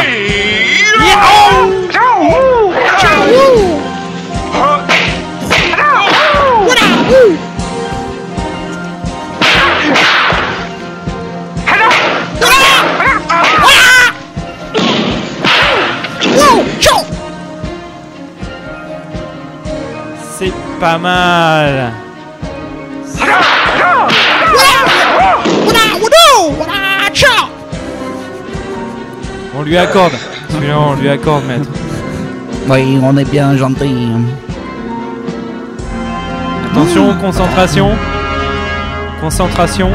[20.39, 22.06] C'est pas mal.
[29.67, 30.13] Lui accorde.
[30.51, 31.69] Celui-là, on lui accorde, maître.
[32.69, 34.13] Oui, on est bien gentil.
[36.71, 37.91] Attention, concentration.
[39.21, 39.91] Concentration.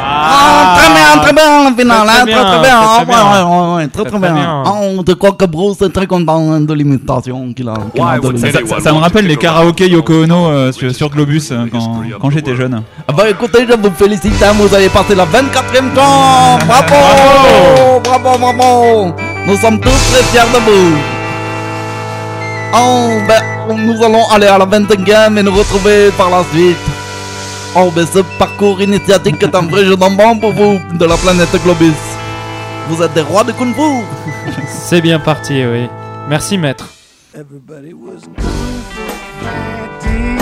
[0.00, 2.80] Ah, très bien, très bien, finale, Très, hein, très très bien, très bien.
[2.80, 3.24] très, très bien.
[3.24, 4.34] ouais, ouais, ouais, ouais, très Très, très très bien.
[4.34, 4.62] bien.
[4.98, 7.74] On te croit que Bruce est très content hein, de l'imitation qu'il a.
[7.94, 8.68] qu'il a de Ça, lui.
[8.68, 12.30] ça- ça me rappelle les karaokés Yoko Ono euh, sur, sur Globus euh, quand, quand
[12.30, 12.82] j'étais jeune.
[13.06, 18.38] Ah bah écoutez, je vous félicite, hein, vous avez passé la 24e chambre Bravo Bravo,
[18.38, 19.14] bravo
[19.46, 20.96] Nous sommes tous très fiers de vous
[22.74, 26.76] Oh, ben, nous allons aller à la 25e et nous retrouver par la suite.
[27.76, 31.54] Oh, ben ce parcours initiatique est un vrai jeu d'enfant pour vous, de la planète
[31.62, 31.92] Globus.
[32.88, 34.02] Vous êtes des rois de Kung Fu
[34.68, 35.88] C'est bien parti, oui.
[36.28, 36.86] Merci, maître.
[37.34, 38.22] Everybody was
[39.38, 40.38] fighting.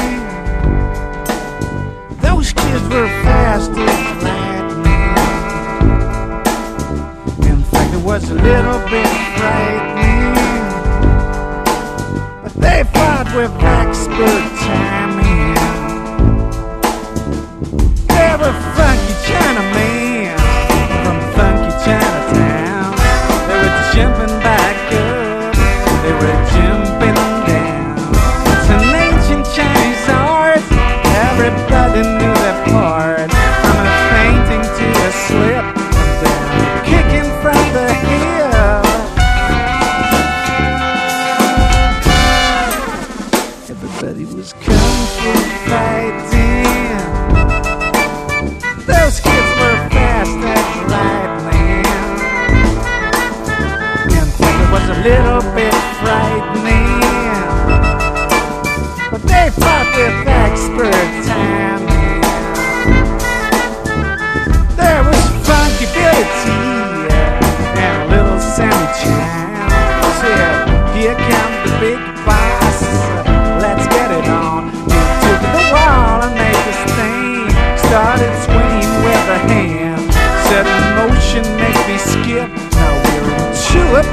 [2.22, 4.84] Those kids were fast as lightning.
[7.42, 10.34] In fact, it was a little bit frightening.
[12.44, 15.05] But they fought with expert timing.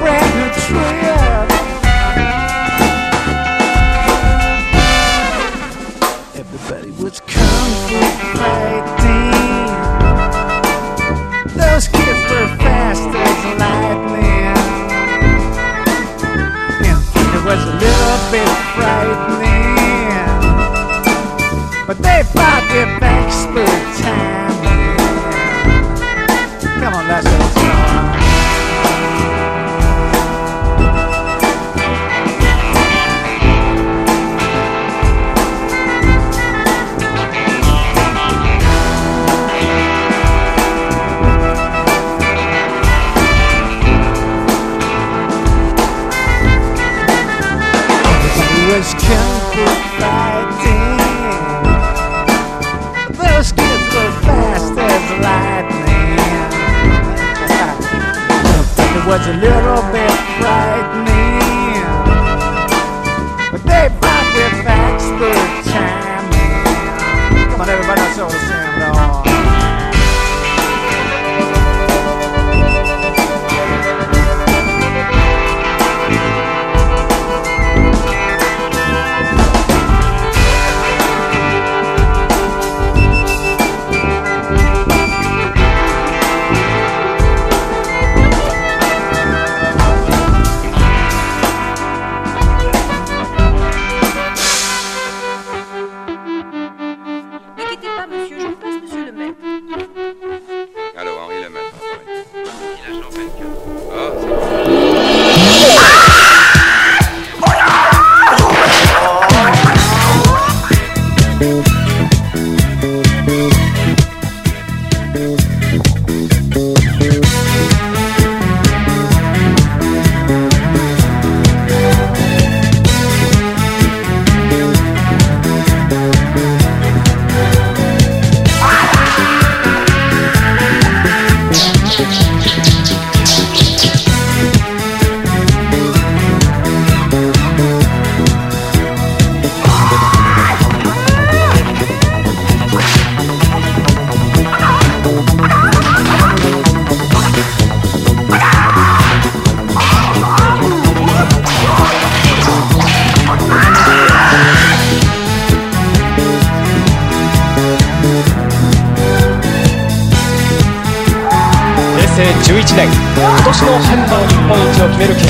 [0.02, 1.13] ran a trail.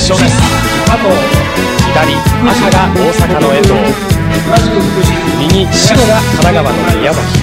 [0.04, 0.36] 勝です。
[0.86, 1.08] 加藤
[1.93, 2.14] 左
[2.51, 3.74] 赤が大阪の江藤。
[5.39, 7.43] 右白が神奈川の宮崎。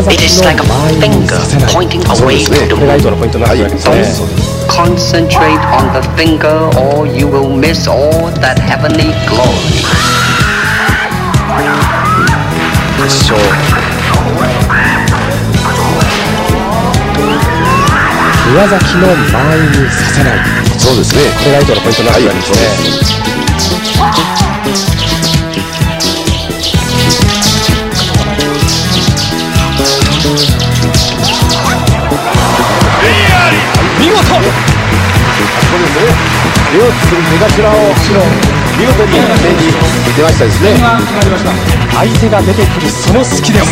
[0.00, 2.74] It 崎 is の like a 前に finger させない pointing そうで away すね to the
[2.74, 2.98] これが moon.
[2.98, 3.94] 糸のポイントになってるわけですね
[4.68, 10.06] Concentrate on the finger or you will miss all that heavenly glory.
[12.98, 13.36] 発祥
[18.52, 20.38] 宮崎の前にさせない
[20.78, 22.52] そうですねこれが糸のポイントになってるわけです
[24.39, 24.39] ね、
[36.73, 37.93] 両手する目頭を
[38.79, 39.17] 見事に目
[39.53, 39.59] に
[40.15, 40.69] 出ましたですね。
[41.93, 43.65] 相手が出てくるその隙です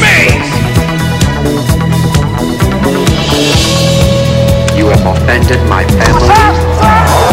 [4.78, 6.30] You have offended my family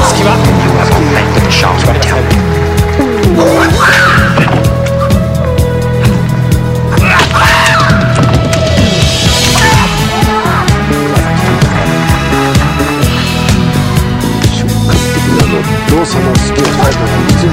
[0.09, 0.97] 隙は決まりません
[15.97, 17.53] 動作のスケールタイくですね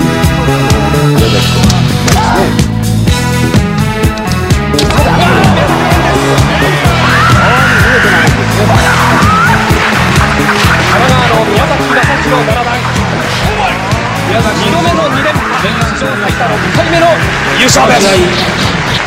[17.57, 18.09] 優勝です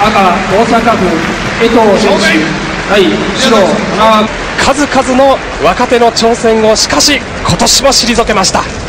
[0.01, 0.17] 赤
[0.49, 1.05] 大阪府
[1.63, 2.25] 江藤選手
[3.37, 3.53] 白
[4.59, 8.86] 数々の若手の挑戦をしかし今年は退けました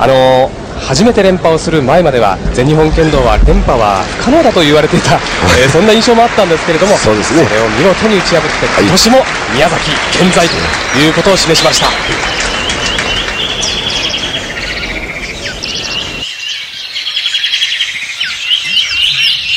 [0.00, 5.18] あの初めて連覇をする前までは全日本剣道は連覇は不可能だと言われていた、
[5.58, 9.16] えーそんな印象もあったんですけれどもそれを見事に打ち破って今年も
[9.54, 10.54] 宮崎健在と
[10.98, 11.88] いうことを示しました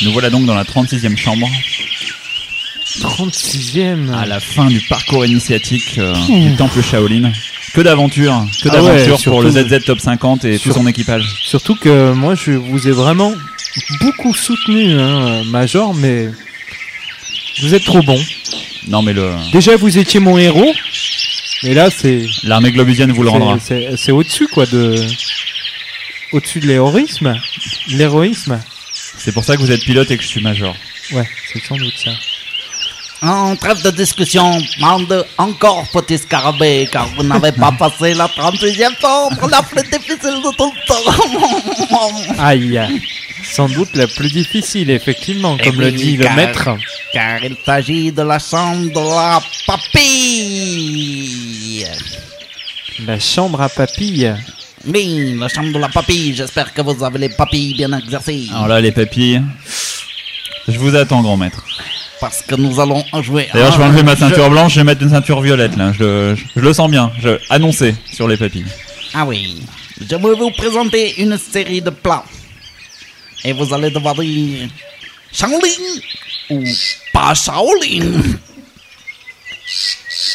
[0.04, 1.46] Nous voilà donc dans la 36e chambre.
[3.00, 6.50] 36e À la fin du parcours initiatique euh, Mmh.
[6.50, 7.32] du temple Shaolin.
[7.74, 11.24] Que d'aventures, que Ah ouais, pour le ZZ Top 50 et tout son équipage.
[11.42, 13.32] Surtout que moi, je vous ai vraiment
[14.00, 16.28] beaucoup soutenu, hein, Major, mais
[17.62, 18.20] vous êtes trop bon.
[18.88, 20.74] Non mais le Déjà, vous étiez mon héros,
[21.62, 23.58] mais là, c'est l'armée globusienne vous le rendra.
[23.58, 24.96] C'est c'est au-dessus, quoi, de
[26.32, 27.38] au-dessus de l'héroïsme,
[27.88, 28.60] l'héroïsme.
[29.16, 30.74] C'est pour ça que vous êtes pilote et que je suis major.
[31.12, 32.10] Ouais, c'est sans doute ça.
[33.22, 38.98] En trêve de discussion, mande encore petit scarabée, car vous n'avez pas passé la 36e
[39.00, 40.96] chambre, la plus difficile de tout le temps.
[42.42, 42.80] Aïe,
[43.44, 46.70] sans doute la plus difficile, effectivement, comme le dit le maître.
[47.12, 50.66] Car il s'agit de la chambre de la papille.
[53.06, 54.34] La chambre à papilles.
[54.84, 56.34] Oui, la chambre de la papille.
[56.34, 58.48] J'espère que vous avez les papilles bien exercées.
[58.50, 59.42] Alors là les papilles.
[60.66, 61.64] Je vous attends grand maître.
[62.22, 63.48] Parce que nous allons jouer.
[63.52, 65.92] D'ailleurs je vais enlever ma jeu- ceinture blanche, je vais mettre une ceinture violette là.
[65.92, 67.10] Je, le- je- je le sens bien.
[67.20, 68.64] Je annoncé sur les papilles.
[69.12, 69.60] Ah oui.
[70.00, 72.24] Je vais vous présenter une série de plats.
[73.44, 74.68] Et vous allez devoir dire
[75.32, 75.58] Shaolin
[76.50, 76.62] ou
[77.12, 78.22] pas Shaolin?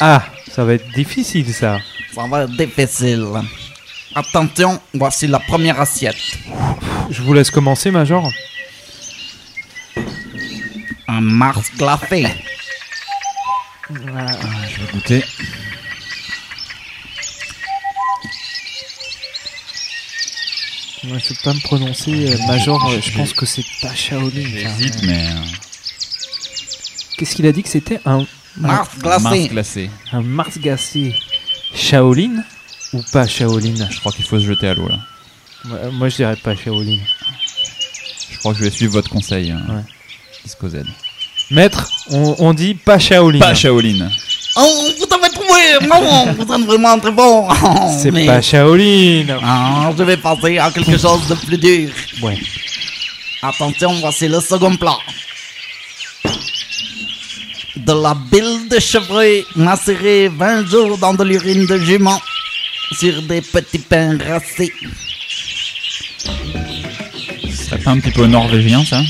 [0.00, 0.22] Ah,
[0.54, 1.78] ça va être difficile, ça.
[2.14, 3.24] Ça va être difficile.
[4.14, 6.16] Attention, voici la première assiette.
[7.10, 8.30] Je vous laisse commencer, Major.
[11.08, 12.26] Un Mars glacé.
[13.90, 15.24] Je vais goûter.
[21.04, 22.84] Moi, je peux pas me prononcer, euh, Major.
[22.90, 24.42] euh, Je pense que c'est pas Shaolin.
[24.42, 24.58] ça.
[24.78, 25.28] J'hésite mais.
[25.28, 25.34] euh,
[27.16, 29.22] Qu'est-ce qu'il a dit que c'était un Mars glacé.
[29.22, 29.90] Mars glacé.
[30.12, 31.14] Un Mars glacé.
[31.74, 32.42] Shaolin
[32.92, 33.88] ou pas Shaolin?
[33.90, 34.98] Je crois qu'il faut se jeter à l'eau là.
[35.64, 36.98] moi, moi, je dirais pas Shaolin.
[38.32, 39.52] Je crois que je vais suivre votre conseil.
[39.52, 39.62] hein.
[39.68, 39.82] Ouais.
[40.44, 40.84] Disco Z.
[41.50, 43.38] Maître, on, on dit pas Shaolin.
[43.38, 44.08] Pas Shaolin.
[44.56, 47.48] Oh, vous avez trouvé Non, vous êtes vraiment très bon.
[47.48, 49.26] Oh, C'est mais- pas Shaolin.
[49.42, 51.90] Ah, je vais passer à quelque chose de plus dur.
[52.22, 52.38] Ouais.
[53.42, 54.98] Attention, voici le second plat.
[57.76, 62.20] De la bile de chevreuil macérée 20 jours dans de l'urine de jument
[62.98, 64.72] sur des petits pains racés.
[67.70, 69.00] Ça fait un petit peu norvégien ça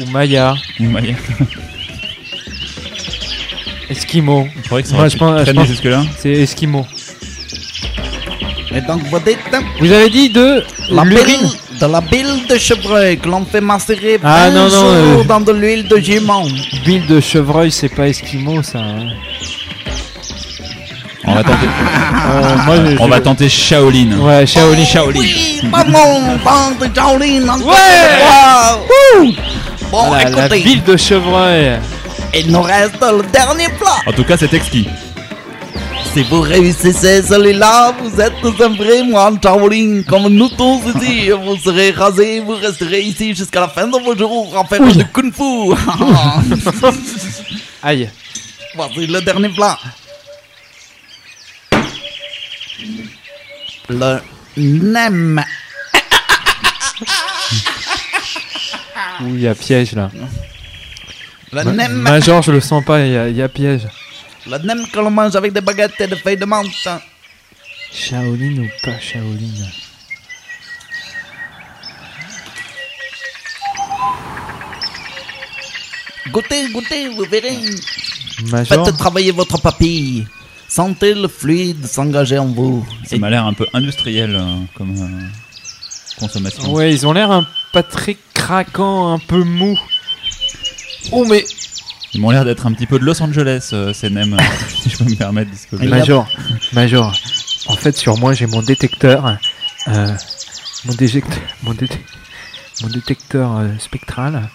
[0.00, 0.54] Ou Maya.
[0.80, 1.14] Ou Maya.
[3.88, 4.48] Esquimau.
[4.56, 6.02] Je croyais que ça Moi, aurait je pu pense, je traîner pense- jusque-là.
[6.18, 6.86] C'est Esquimau.
[8.74, 9.38] Et donc vous dites
[9.80, 13.60] Vous avez dit de la l'urine bile, de la bile de chevreuil que l'on fait
[13.60, 14.82] macérer 20 Ah, non, non, jours
[15.20, 16.44] euh, dans de l'huile de jument.
[16.84, 18.80] Bile de chevreuil, c'est pas Esquimau, ça.
[18.80, 19.08] hein.
[21.24, 21.66] On va tenter.
[22.26, 24.18] Euh, moi, je- On je- va tenter Shaolin.
[24.18, 24.84] Ouais, Shaolin.
[24.84, 25.20] Shaolin.
[25.70, 27.76] Maman, tante Shaolin, Ouais.
[29.90, 31.78] Bon, la, la écoutez, ville de chevreuil.
[32.34, 33.98] il nous reste le dernier plat.
[34.06, 34.88] En tout cas, c'est exquis.
[36.12, 41.30] Si vous réussissez celui-là, vous êtes un vrai moine Shaolin, comme nous tous ici.
[41.30, 45.04] Vous serez rasé, vous resterez ici jusqu'à la fin de vos jours en faire du
[45.08, 45.74] kung fu.
[47.82, 48.08] Aïe.
[48.74, 49.78] Voici le dernier plat.
[53.88, 54.20] Le
[54.56, 55.44] nem.
[59.22, 60.10] Ouh, il y a piège là.
[61.52, 61.92] Le Ma- nem.
[61.92, 63.82] Major, je le sens pas, il y, a- il y a piège.
[64.46, 66.88] Le nem que l'on mange avec des baguettes et des feuilles de menthe.
[67.92, 69.66] Shaolin ou pas Shaolin?
[76.30, 77.56] Goûtez, goûtez, vous verrez.
[78.50, 78.84] Major?
[78.86, 80.26] Faites travailler votre papille.
[80.68, 82.84] Sentez le fluide s'engager en vous.
[83.06, 84.42] Ça m'a l'air un peu industriel euh,
[84.74, 86.72] comme euh, consommation.
[86.72, 87.46] Ouais, ils ont l'air un
[87.76, 89.78] pas très craquant, un peu mou.
[91.12, 91.44] Oh mais
[92.14, 94.88] Ils m'ont l'air d'être un petit peu de Los Angeles, euh, ces nems, euh, si
[94.88, 95.50] je peux me permettre.
[95.50, 96.26] Disco Major,
[96.72, 97.14] Major.
[97.66, 99.36] En fait, sur moi, j'ai mon détecteur,
[99.88, 100.08] euh,
[100.86, 101.98] mon détecteur, mon, déte-
[102.80, 104.48] mon détecteur euh, spectral,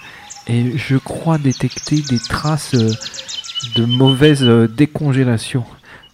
[0.47, 2.91] et je crois détecter des traces euh,
[3.75, 5.63] de mauvaise euh, décongélation.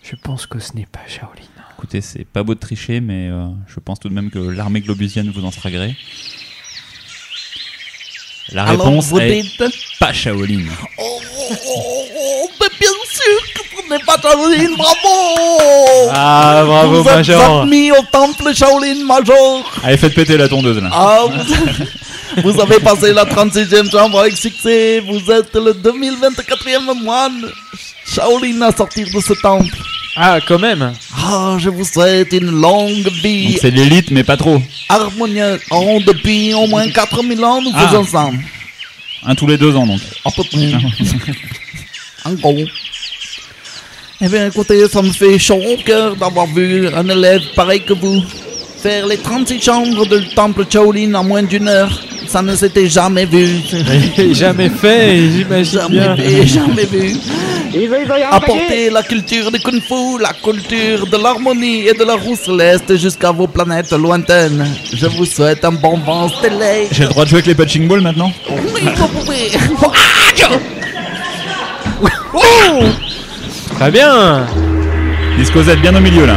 [0.04, 1.32] Je pense que ce n'est pas Shaolin.
[1.78, 4.82] Écoutez, c'est pas beau de tricher, mais euh, je pense tout de même que l'armée
[4.82, 5.96] globusienne vous en sera gré.
[8.54, 9.64] La Alors, réponse vous est dites
[10.00, 10.64] pas Shaolin.
[10.98, 11.20] Oh,
[11.68, 17.62] oh, mais bien sûr que ce n'est pas Shaolin, bravo Ah, bravo, Vous êtes Major.
[17.64, 20.90] admis au temple Shaolin, Major Allez, faites péter la tondeuse là.
[20.94, 21.20] Ah,
[22.38, 27.46] vous, vous avez passé la 36e chambre avec succès, vous êtes le 2024e moine
[28.06, 29.76] Shaolin à sortir de ce temple.
[30.20, 34.36] Ah, quand même Ah, je vous souhaite une longue vie Donc c'est l'élite, mais pas
[34.38, 34.60] trop.
[34.90, 35.60] harmonieuse.
[35.70, 37.88] Oh, depuis au moins 4000 ans, nous Ah.
[37.88, 38.30] faisons ça.
[39.24, 40.02] Un tous les deux ans donc.
[40.26, 40.72] À peu près.
[42.26, 42.58] En gros.
[44.20, 47.94] Eh bien, écoutez, ça me fait chaud au cœur d'avoir vu un élève pareil que
[47.94, 48.22] vous
[48.82, 52.02] faire les 36 chambres du temple Shaolin en moins d'une heure.
[52.28, 53.48] Ça ne s'était jamais vu.
[54.34, 57.16] jamais fait, j'imagine Jamais jamais vu.
[58.32, 62.96] Apporter la culture du Kung Fu, la culture de l'harmonie et de la roue céleste
[62.98, 64.66] jusqu'à vos planètes lointaines.
[64.94, 66.88] Je vous souhaite un bon vent stellaire.
[66.92, 68.32] J'ai le droit de jouer avec les punching balls maintenant
[68.74, 69.52] Oui, vous pouvez.
[73.76, 74.46] Très bien
[75.38, 76.36] Disco Z bien au milieu là.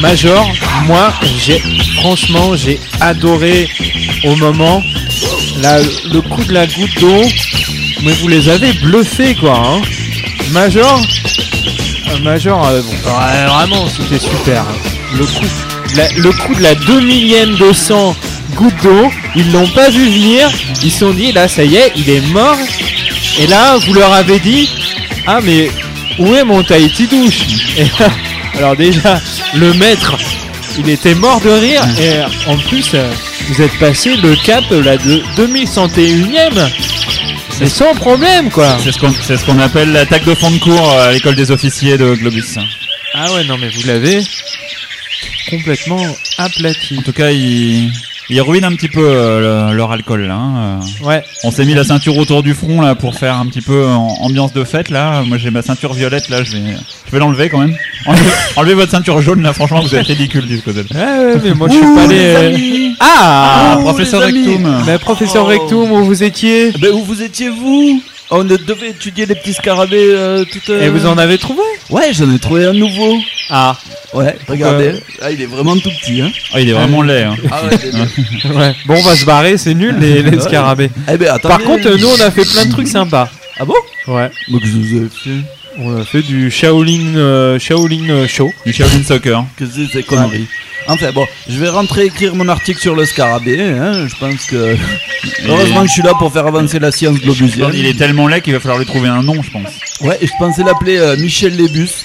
[0.00, 0.48] Major,
[0.86, 1.60] moi, j'ai
[1.96, 3.68] franchement, j'ai adoré
[4.24, 4.82] au moment
[6.12, 7.22] le coup de la goutte d'eau.
[8.02, 9.58] Mais vous les avez bluffés, quoi.
[9.58, 9.82] Hein.
[10.52, 11.00] Major,
[12.08, 12.80] euh, Major, euh,
[13.48, 14.62] vraiment, c'était super.
[14.62, 15.18] hein.
[15.18, 18.16] Le coup, de la 2 millième de sang
[18.56, 20.48] goutte d'eau, ils l'ont pas vu venir.
[20.82, 22.56] Ils se sont dit, là, ça y est, il est mort.
[23.38, 24.68] Et là, vous leur avez dit,
[25.26, 25.70] ah mais
[26.18, 27.40] où est mon Tahiti douche?
[28.56, 29.20] Alors déjà,
[29.54, 30.16] le maître,
[30.78, 33.10] il était mort de rire et en plus, euh,
[33.48, 36.70] vous êtes passé le cap là de 2101ème.
[37.50, 38.78] C'est sans problème quoi.
[38.82, 41.50] C'est ce qu'on c'est ce qu'on appelle l'attaque de fond de cours à l'école des
[41.50, 42.58] officiers de Globus.
[43.14, 44.22] Ah ouais, non mais vous l'avez
[45.50, 46.98] complètement aplati.
[46.98, 47.90] En tout cas, ils,
[48.30, 50.34] ils ruinent un petit peu euh, le- leur alcool là.
[50.34, 51.06] hein, euh.
[51.06, 51.22] Ouais.
[51.44, 54.52] On s'est mis la ceinture autour du front là pour faire un petit peu ambiance
[54.52, 55.22] de fête là.
[55.26, 56.62] Moi j'ai ma ceinture violette là, je vais,
[57.06, 57.74] je vais l'enlever quand même.
[58.06, 58.22] Enlevez,
[58.56, 60.80] enlevez votre ceinture jaune là, franchement vous êtes ridicule du côté.
[60.94, 62.18] Ouais, ouais, mais moi je suis pas allé.
[62.20, 64.46] euh, Ah, Ah, professeur les amis.
[64.46, 64.82] Rectum.
[64.86, 65.48] Mais professeur Oh.
[65.48, 68.02] Rectum, où vous étiez Ben où vous étiez vous?
[68.32, 70.60] On devait étudier les petits scarabées euh, tout.
[70.70, 71.62] euh, Et vous en avez trouvé?
[71.90, 73.18] Ouais, j'en ai trouvé un nouveau.
[73.50, 73.76] Ah.
[74.14, 74.92] Ouais, regardez.
[75.20, 76.30] Ah, il est vraiment tout petit, hein.
[76.52, 77.24] Ah, il est vraiment laid.
[77.24, 77.36] Hein.
[77.50, 78.54] Ah ouais, il est laid.
[78.56, 78.74] Ouais.
[78.86, 80.90] Bon, on va se barrer, c'est nul les, scarabées.
[81.08, 81.54] Eh ben, attendez.
[81.54, 83.28] Par contre, nous on a fait plein de trucs sympas.
[83.58, 83.74] Ah bon?
[84.08, 84.30] Ouais.
[84.48, 85.44] Donc je vous ai fait?
[85.78, 88.52] On a fait du Shaolin, euh, Shaolin euh, Show.
[88.66, 89.44] Du Shaolin Soccer.
[89.56, 90.46] Que c'est ces conneries.
[90.88, 93.60] Enfin bon, je vais rentrer écrire mon article sur le scarabée.
[93.62, 94.08] Hein.
[94.08, 94.76] Je pense que.
[95.46, 97.70] Heureusement que je suis là pour faire avancer la science globusienne.
[97.74, 99.70] Il est tellement laid qu'il va falloir lui trouver un nom, je pense.
[100.02, 101.88] Ouais, et je pensais l'appeler euh, Michel Lébus.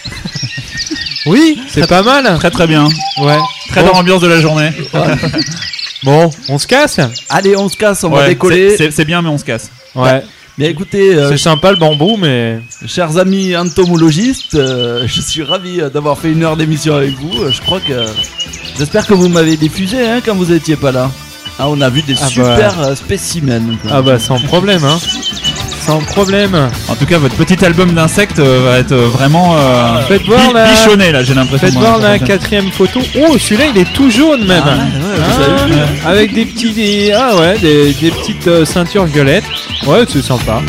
[1.27, 2.37] Oui, c'est pas mal.
[2.37, 2.87] Très très bien.
[3.19, 3.37] Ouais.
[3.69, 3.87] Très Bon.
[3.87, 4.69] dans l'ambiance de la journée.
[6.03, 8.69] Bon, on se casse Allez, on se casse, on va Ouais, décoller.
[8.71, 9.71] c'est- C'est c'est bien, mais on se casse.
[9.95, 10.21] Ouais.
[10.55, 12.59] Bien écoutez, euh, C'est sympa le bambou, mais.
[12.85, 17.41] chers amis entomologistes, euh, je suis ravi euh, d'avoir fait une heure d'émission avec vous.
[17.41, 18.05] Euh, Je crois que.
[18.77, 21.09] J'espère que vous m'avez diffusé hein, quand vous étiez pas là.
[21.57, 22.27] Ah, on a vu des Ah bah.
[22.29, 23.77] super euh, spécimens.
[23.81, 23.91] quoi.
[23.95, 24.99] Ah bah sans problème, hein.
[25.85, 26.69] Sans problème.
[26.89, 30.51] En tout cas, votre petit album d'insectes euh, va être euh, vraiment euh, Faites voir
[30.51, 31.67] la- bichonné là, j'ai l'impression.
[31.67, 31.83] Faites moi.
[31.83, 32.99] voir la quatrième photo.
[33.19, 34.63] Oh, celui-là il est tout jaune même.
[34.65, 36.07] Ah, ouais, ouais, vous avez vu, hein.
[36.07, 39.45] avec des petits, des- ah ouais, des, des petites euh, ceintures violettes.
[39.85, 40.61] Ouais, c'est sympa.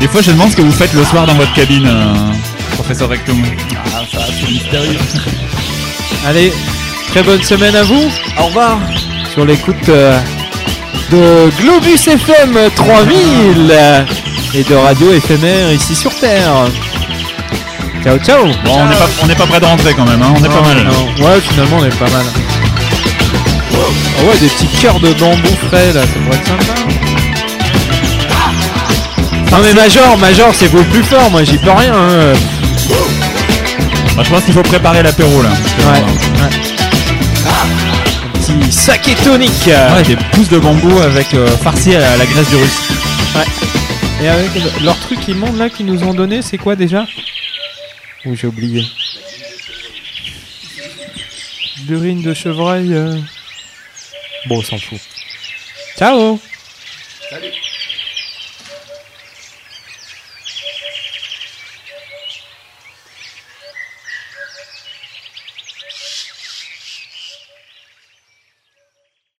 [0.00, 2.14] Des fois, je demande ce que vous faites le soir dans votre cabine, euh,
[2.74, 3.36] professeur Rectum.
[3.94, 4.98] Ah, ça, c'est mystérieux.
[6.26, 6.52] Allez,
[7.10, 8.10] très bonne semaine à vous.
[8.40, 8.78] Au revoir.
[9.36, 10.18] Sur l'écoute euh,
[11.12, 14.02] de Globus FM 3000 euh,
[14.54, 16.52] et de Radio éphémère ici sur Terre.
[18.02, 18.44] Ciao, ciao.
[18.64, 20.48] Bon, on n'est pas, on n'est pas près de rentrer quand même, hein, on est
[20.48, 20.84] pas mal.
[20.84, 21.24] non.
[21.26, 22.24] Ouais, finalement, on est pas mal.
[23.74, 26.80] Ah ouais, des petits cœurs de bambou frais là, ça pourrait être sympa.
[29.52, 31.92] Non mais Major, Major, c'est vous le plus fort, moi j'y peux rien.
[31.94, 32.32] hein.
[34.16, 35.50] Bah, je pense qu'il faut préparer l'apéro là.
[35.50, 36.00] Ouais.
[36.40, 36.50] ouais.
[38.46, 39.50] Petit saké tonique.
[39.66, 42.80] Ouais, des pousses de bambou avec euh, farci à la, graisse du russe.
[44.22, 47.04] Et avec le- leur truc immonde là qu'ils nous ont donné, c'est quoi déjà?
[48.24, 48.84] Oh, j'ai oublié.
[51.88, 52.94] L'urine de chevreuil.
[52.94, 53.16] euh.
[54.46, 55.00] Bon, on s'en fout.
[55.98, 56.38] Ciao